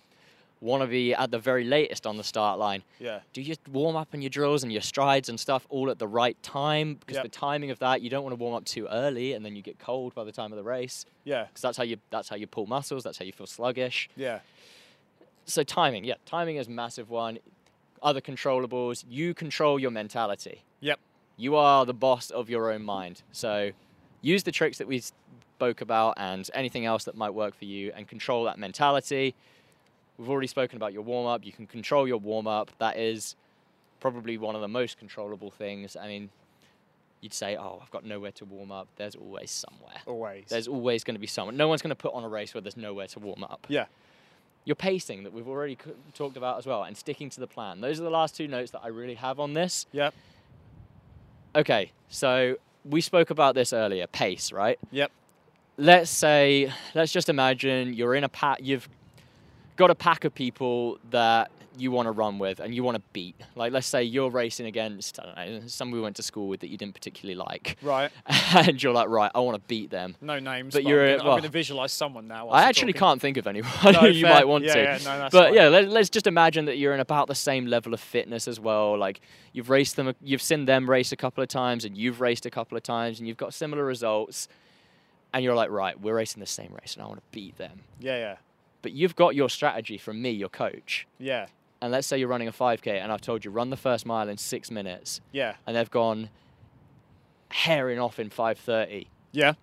[0.64, 2.82] want to be at the very latest on the start line.
[2.98, 3.20] Yeah.
[3.32, 6.08] Do your warm up and your drills and your strides and stuff all at the
[6.08, 6.94] right time?
[6.94, 7.22] Because Yep.
[7.24, 9.62] the timing of that, you don't want to warm up too early and then you
[9.62, 11.04] get cold by the time of the race.
[11.24, 11.44] Yeah.
[11.44, 13.04] Because that's how you that's how you pull muscles.
[13.04, 14.08] That's how you feel sluggish.
[14.16, 14.40] Yeah.
[15.44, 17.38] So timing, yeah, timing is a massive one.
[18.02, 20.62] Other controllables, you control your mentality.
[20.80, 20.98] Yep.
[21.36, 23.22] You are the boss of your own mind.
[23.32, 23.72] So
[24.22, 25.02] use the tricks that we
[25.56, 29.34] spoke about and anything else that might work for you and control that mentality.
[30.18, 31.44] We've already spoken about your warm up.
[31.44, 32.70] You can control your warm up.
[32.78, 33.34] That is
[34.00, 35.96] probably one of the most controllable things.
[35.96, 36.30] I mean,
[37.20, 38.86] you'd say, oh, I've got nowhere to warm up.
[38.96, 39.96] There's always somewhere.
[40.06, 40.44] Always.
[40.48, 41.56] There's always going to be someone.
[41.56, 43.66] No one's going to put on a race where there's nowhere to warm up.
[43.68, 43.86] yeah.
[44.66, 47.82] Your pacing that we've already c- talked about as well, and sticking to the plan.
[47.82, 49.84] Those are the last two notes that I really have on this.
[49.92, 50.14] Yep.
[51.54, 54.06] Okay, so we spoke about this earlier.
[54.06, 54.78] Pace, right?
[54.90, 55.10] Yep.
[55.76, 58.60] Let's say, let's just imagine you're in a pack.
[58.62, 58.88] You've
[59.76, 63.02] got a pack of people that you want to run with and you want to
[63.12, 63.34] beat.
[63.56, 66.60] Like, let's say you're racing against I don't know, someone we went to school with
[66.60, 68.12] that you didn't particularly like, Right.
[68.54, 70.14] and you're like, right, I want to beat them.
[70.20, 70.72] No names.
[70.74, 72.48] But But, you're I'm, gonna, well- gonna visualize someone now.
[72.50, 74.34] I actually can't think of anyone No, you fair.
[74.34, 74.82] might want Yeah, to.
[74.82, 75.54] yeah, no, that's but fine.
[75.54, 78.60] yeah, let, let's just imagine that you're in about the same level of fitness as
[78.60, 78.96] well.
[78.96, 79.20] Like
[79.52, 82.50] you've raced them, you've seen them race a couple of times, and you've raced a
[82.50, 84.46] couple of times, and you've got similar results.
[85.32, 87.80] And you're like, right, we're racing the same race, and I want to beat them.
[87.98, 88.16] Yeah.
[88.18, 88.36] Yeah.
[88.84, 91.06] But you've got your strategy from me, your coach.
[91.18, 91.46] Yeah.
[91.80, 94.28] And let's say you're running a 5K, and I've told you run the first mile
[94.28, 95.54] in six minutes, Yeah.
[95.66, 96.28] and they've gone
[97.50, 99.06] herring off in 5:30.
[99.32, 99.54] Yeah.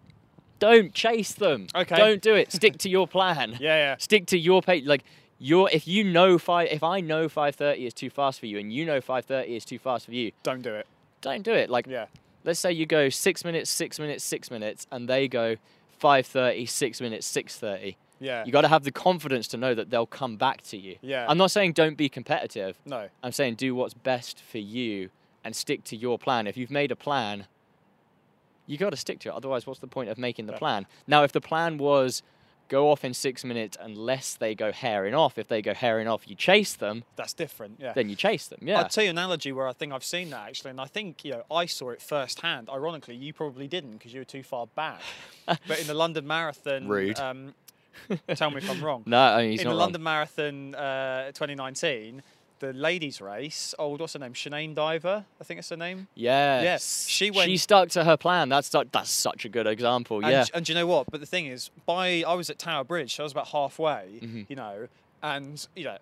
[0.60, 1.68] Don't chase them.
[1.76, 1.96] Okay.
[1.96, 2.52] Don't do it.
[2.52, 3.58] Stick to your plan.
[3.60, 3.76] Yeah.
[3.78, 3.96] Yeah.
[3.98, 4.86] stick to your pace.
[4.86, 5.04] Like
[5.40, 8.60] your, if you know five, if I know five thirty is too fast for you,
[8.60, 10.86] and you know five thirty is too fast for you, Don't do it.
[11.22, 11.70] don't do it.
[11.70, 12.06] Like Yeah.
[12.44, 15.56] let's say you go six minutes, six minutes, six minutes, and they go
[15.98, 17.98] five thirty, six minutes, six thirty.
[18.22, 18.46] Yeah.
[18.46, 20.96] You got to have the confidence to know that they'll come back to you.
[21.02, 21.26] Yeah.
[21.28, 22.78] I'm not saying don't be competitive.
[22.86, 23.10] no.
[23.24, 25.10] I'm saying do what's best for you
[25.44, 26.46] and stick to your plan.
[26.48, 27.48] If you've made a plan,
[28.68, 29.36] you got to stick to it.
[29.36, 30.60] Otherwise, what's the point of making the Yeah.
[30.60, 30.86] plan?
[31.08, 32.22] Now, if the plan was
[32.70, 36.26] go off in six minutes unless they go herring off, if they go herring off,
[36.26, 37.80] you chase them, That's different.
[37.82, 37.92] Yeah.
[37.92, 38.60] then you chase them.
[38.62, 38.80] Yeah.
[38.80, 41.26] I'll tell you an analogy where I think I've seen that actually, and I think
[41.26, 42.70] you know I saw it firsthand.
[42.70, 45.02] Ironically, you probably didn't because you were too far back.
[45.68, 47.20] but in the London Marathon, Rude.
[47.20, 47.56] Um,
[48.36, 49.04] tell me if I'm wrong.
[49.06, 49.78] no, I mean, he's in not the.
[49.80, 52.22] London Marathon uh, 2019,
[52.60, 53.74] the ladies' race.
[53.80, 54.34] Oh, what's her name?
[54.34, 56.08] Sinead Diver, I think it's her name.
[56.16, 56.64] Yes.
[56.64, 57.06] Yes.
[57.08, 58.50] She went- She stuck to her plan.
[58.50, 60.18] That's that's such a good example.
[60.18, 60.46] And, yeah.
[60.54, 61.08] and do you know what?
[61.10, 64.20] But the thing is, by I was at Tower Bridge, so I was about halfway.
[64.22, 64.46] Mhm.
[64.50, 64.88] You know,
[65.24, 65.98] and you know,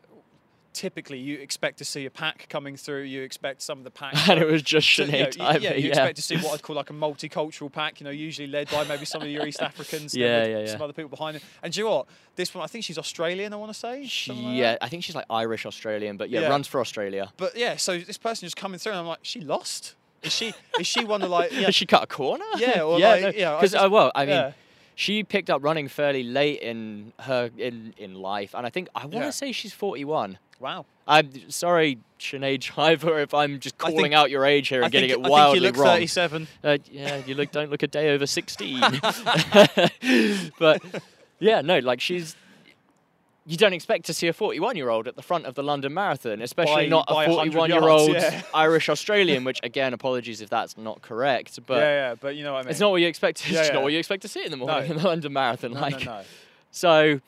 [0.80, 3.01] typically you expect to see a pack coming through.
[3.01, 4.30] You expect some of the pack.
[4.30, 5.89] and it was just So, you know, Sinead yeah, you yeah.
[5.89, 8.86] expect to see what I'd call like a multicultural pack, you know, usually led by
[8.86, 11.43] maybe some of your East Africans, and then Yeah, yeah, some other people behind it.
[11.61, 12.05] And do you know what?
[12.38, 14.07] This one, I think she's Australian, I want to say.
[14.07, 14.84] something like yeah, that.
[14.86, 16.47] I think she's like Irish Australian, but yeah, Yeah.
[16.47, 17.34] runs for Australia.
[17.36, 19.95] But yeah, so this person just coming through, and I'm like, she lost?
[20.23, 20.53] Is she?
[20.80, 21.51] Is she one of like?
[21.59, 22.45] Yeah, Did she cut a corner?
[22.57, 24.51] Yeah, or yeah, like, no, yeah, I Because uh, well, I mean, yeah.
[25.00, 29.02] She picked up running fairly late in her in in life, and I think I
[29.04, 29.30] want to Yeah.
[29.30, 30.38] say she's 41.
[30.60, 30.86] wow.
[31.08, 34.89] I'm sorry, Sinead Driver, if I'm just calling think- out your age here and I
[34.89, 35.95] getting think, it I wildly think you look wrong.
[35.95, 36.47] 37.
[36.64, 38.80] Uh, yeah, you look don't look a day over 16.
[40.60, 40.82] but
[41.39, 42.36] yeah, no, like she's.
[43.50, 45.91] You don't expect to see a 41 year old at the front of the London
[45.91, 48.43] Marathon, especially By- not by a 41 year old yeah.
[48.54, 52.54] Irish Australian, which again, apologies if that's not correct, but yeah, yeah, but you know
[52.54, 52.70] what I mean.
[52.72, 53.39] it's not what you expect.
[53.50, 54.95] It's Yeah, not what you expect to see in the morning No.
[54.95, 55.74] in the London Marathon.
[55.74, 56.22] No, like, no, no.
[56.72, 57.20] so,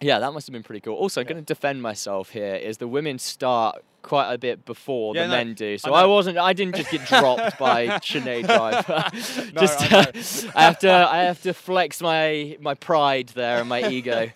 [0.00, 0.94] yeah, that must have been pretty cool.
[0.94, 1.24] Also, Yeah.
[1.28, 5.28] going to defend myself here is the women start quite a bit before Yeah, the
[5.28, 5.76] no, men do.
[5.78, 5.94] So know.
[5.96, 6.38] I, wasn't.
[6.38, 9.04] I didn't just get dropped by Sinead Driver.
[9.52, 10.50] No, just, I know.
[10.54, 10.90] I have to.
[10.90, 14.30] I have to flex my my pride there and my ego.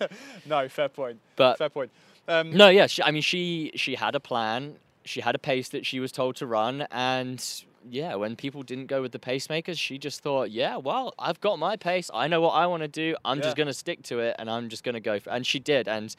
[0.47, 1.19] no, fair point.
[1.37, 1.91] But Fair point.
[2.29, 2.87] Um, no, yeah.
[2.87, 4.77] She, I mean, she she had a plan.
[5.07, 7.43] She had a pace that she was told to run, and
[7.89, 11.59] yeah, when people didn't go with the pacemakers, she just thought, yeah, well, I've got
[11.59, 12.11] my pace.
[12.15, 13.17] I know what I want to do.
[13.25, 13.45] I'm Yeah.
[13.45, 15.19] just gonna stick to it, and I'm just gonna go.
[15.21, 15.87] For, and she did.
[15.89, 16.15] And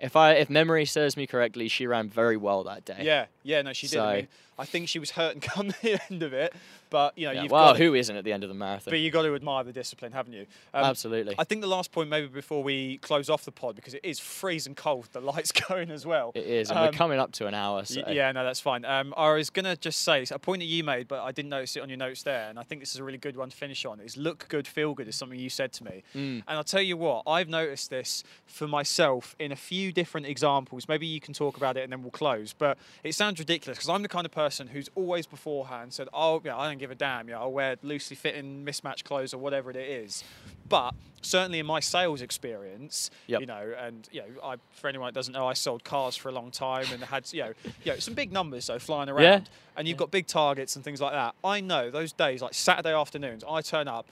[0.00, 2.98] if I if memory serves me correctly, she ran very well that day.
[3.02, 3.98] Yeah, yeah, no, she did.
[3.98, 6.52] I So- mean, I think she was hurt and come the end of it,
[6.90, 7.76] but you know, Yeah, you've well, got.
[7.78, 8.90] who isn't at the end of the marathon?
[8.90, 10.46] but you've got to admire the discipline, haven't you?
[10.72, 11.34] Um, Absolutely.
[11.38, 14.18] I think the last point, maybe before we close off the pod, because it is
[14.18, 16.32] freezing cold, the lights going as well.
[16.34, 17.84] it is, and um, we're coming up to an hour.
[17.84, 18.02] So.
[18.08, 18.84] Yeah, no, that's fine.
[18.86, 21.50] Um, I was going to just say a point that you made, but I didn't
[21.50, 23.50] notice it on your notes there, and I think this is a really good one
[23.50, 24.00] to finish on.
[24.00, 26.42] Is look good, feel good is something you said to me, Mm.
[26.46, 30.24] and I'll tell you what, I've noticed this for myself in a few few different
[30.24, 30.86] examples.
[30.88, 32.52] Maybe you can talk about it and then we'll close.
[32.56, 36.40] But it sounds ridiculous because I'm the kind of person who's always beforehand said, "Oh,
[36.44, 37.28] yeah, I don't give a damn.
[37.28, 40.22] Yeah, I'll wear loosely fitting mismatched clothes or whatever it is."
[40.68, 43.40] But certainly in my sales experience, Yep.
[43.40, 46.28] you know, and you know, I, for anyone that doesn't know, I sold cars for
[46.28, 47.52] a long time and had you know,
[47.84, 49.40] you know, some big numbers though flying around, Yeah.
[49.76, 51.34] and you've got big targets and things like that.
[51.44, 54.06] I know those days, like Saturday afternoons, I turn up.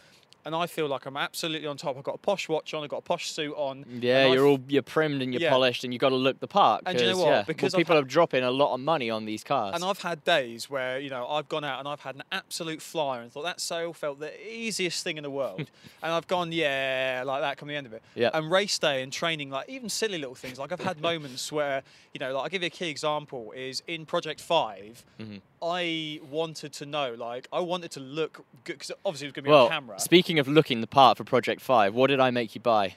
[0.45, 1.97] And I feel like I'm absolutely on top.
[1.97, 2.83] I've got a posh watch on.
[2.83, 3.85] I've got a posh suit on.
[4.01, 5.51] Yeah, you're all you're primed and you're Yeah.
[5.51, 6.83] polished, and you've got to look the part.
[6.85, 7.27] And do you know what?
[7.29, 9.75] Yeah, Because well, people had- are dropping a lot of money on these cars.
[9.77, 12.83] And I've had days where, you know, I've gone out and I've had an absolute
[12.83, 15.59] flyer and thought that sale felt the easiest thing in the world.
[16.03, 18.03] and I've gone, yeah, like that come the end of it.
[18.17, 18.31] Yeah.
[18.35, 20.59] And race day and training, like even silly little things.
[20.59, 21.83] Like I've had moments where,
[22.15, 25.41] you know, like I'll give you a key example is in Project 5, Mhm.
[25.63, 29.45] I wanted to know, like, I wanted to look good because obviously it was going
[29.45, 30.01] to be well, on camera.
[30.01, 32.97] speaking of looking the part for Project Five, what did I make you buy?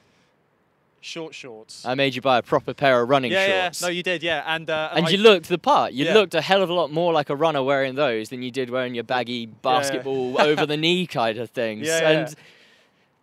[1.02, 1.86] Short shorts.
[1.86, 3.82] I made you buy a proper pair of running yeah, shorts.
[3.82, 3.88] yeah.
[3.88, 4.42] No, you did, yeah.
[4.48, 5.94] And, uh, and I- you looked the part.
[5.94, 6.16] You Yeah.
[6.16, 8.72] looked a hell of a lot more like a runner wearing those than you did
[8.72, 11.86] wearing your baggy basketball over the knee kind of things.
[11.88, 12.36] Yeah, yeah, and yeah.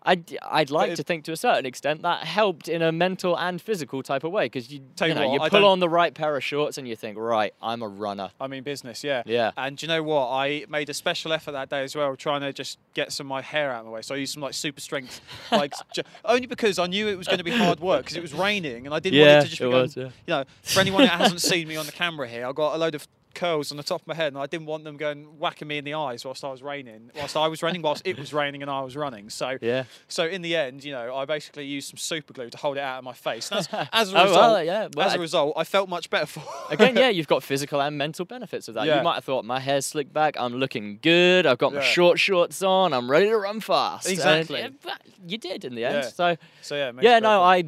[0.04, 3.38] I'd, I'd like it- to think to a certain extent that helped in a mental
[3.38, 5.78] and physical type of way because you, you you know what, you I pull on
[5.80, 8.30] the right pair of shorts and you think right I'm a runner.
[8.40, 9.22] I mean business, yeah.
[9.26, 9.52] Yeah.
[9.56, 10.28] And you know what?
[10.30, 13.28] I made a special effort that day as well, trying to just get some of
[13.28, 14.02] my hair out of the way.
[14.02, 15.20] So I used some like super strength,
[15.52, 18.22] like ju- only because I knew it was going to be hard work because it
[18.22, 20.04] was raining and I didn't want Yeah, it to just be going, was, yeah.
[20.04, 20.44] you know.
[20.62, 23.06] For anyone that hasn't seen me on the camera here, I've got a load of
[23.34, 25.78] curls on the top of my head and I didn't want them going whacking me
[25.78, 28.62] in the eyes whilst I was raining, whilst I was running, whilst it was raining
[28.62, 29.30] and I was running.
[29.30, 29.84] So Yeah.
[30.08, 32.80] so in the end, you know, I basically used some super glue to hold it
[32.80, 33.50] out of my face.
[33.50, 35.88] And as, as a Oh, result, well, yeah, well, as a I- result, I felt
[35.88, 38.86] much better for Again, yeah, you've got physical and mental benefits of that.
[38.86, 38.98] Yeah.
[38.98, 42.18] You might have thought my hair's slicked back, I'm looking good, I've got my short
[42.18, 44.06] shorts on, I'm ready to run fast.
[44.06, 44.60] And, Exactly.
[44.60, 45.94] yeah, but you did in the end.
[46.04, 46.08] Yeah.
[46.10, 47.42] So So yeah, yeah, no.
[47.42, 47.64] I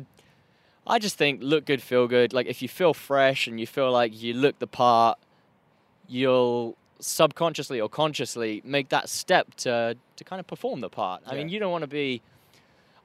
[0.87, 2.33] I just think look good, feel good.
[2.35, 5.19] Like if you feel fresh and you feel like you look the part,
[6.09, 11.23] you'll subconsciously or consciously make that step to to kind of perform the part.
[11.27, 12.23] I mean, you don't want to be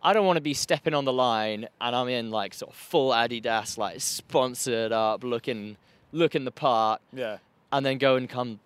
[0.02, 2.78] I don't want to be stepping on the line and I'm in like sort of
[2.78, 5.78] full Adidas, like sponsored up, looking
[6.12, 7.38] looking the part, yeah.
[7.72, 8.60] and then go and come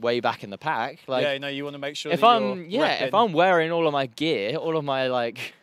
[0.00, 1.00] way back in the pack.
[1.06, 3.86] Like yeah, no, you want to make sure if I'm yeah, if I'm wearing all
[3.86, 5.54] of my gear, all of my like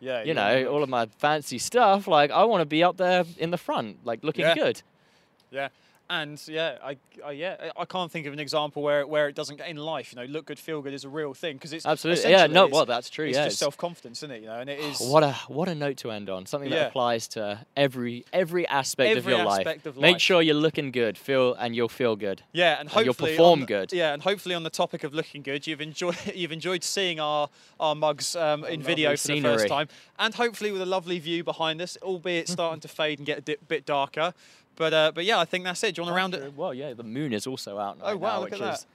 [0.00, 3.24] yeah, you know, all of my fancy stuff, like I want to be up there
[3.38, 4.54] in the front, like looking Yeah.
[4.54, 4.82] good.
[5.50, 5.68] yeah,
[6.10, 9.56] and yeah, I, I yeah, I can't think of an example where where it doesn't
[9.56, 10.12] get in life.
[10.12, 12.30] You know, look good, feel good is a real thing because it's Absolutely.
[12.30, 13.26] Yeah, no, well that's true.
[13.26, 13.44] It's yeah.
[13.44, 14.42] just self confidence, isn't it?
[14.42, 16.46] You know, and it is what a what a note to end on.
[16.46, 16.86] Something that Yeah.
[16.88, 19.60] applies to every every aspect of Every your life.
[19.66, 22.42] aspect of Make sure you're looking good, feel and you'll feel good.
[22.52, 23.92] Yeah, and and you'll perform on, good.
[23.92, 27.48] Yeah, and hopefully on the topic of looking good, you've enjoyed you've enjoyed seeing our
[27.80, 29.88] our mugs um, in video for the first time,
[30.18, 33.40] and hopefully with a lovely view behind us, albeit starting to fade and get a
[33.40, 34.34] di- bit darker.
[34.82, 35.94] But uh, but yeah, I think that's it.
[35.94, 36.56] Do you want to round it?
[36.56, 38.86] Well, yeah, the moon is also out Oh, wow, now, look which at is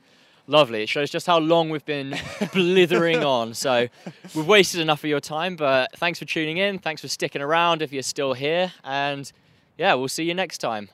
[0.45, 0.83] lovely.
[0.83, 2.13] It shows just how long we've been
[2.53, 3.53] blithering on.
[3.53, 3.87] So
[4.35, 6.77] we've wasted enough of your time, but thanks for tuning in.
[6.77, 8.73] Thanks for sticking around if you're still here.
[8.83, 9.31] And
[9.77, 10.89] yeah, we'll see you next time.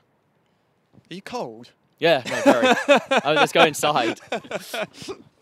[1.10, 1.72] Are you cold?
[1.98, 2.76] Yeah, no, very.
[3.24, 4.20] oh, let's go inside.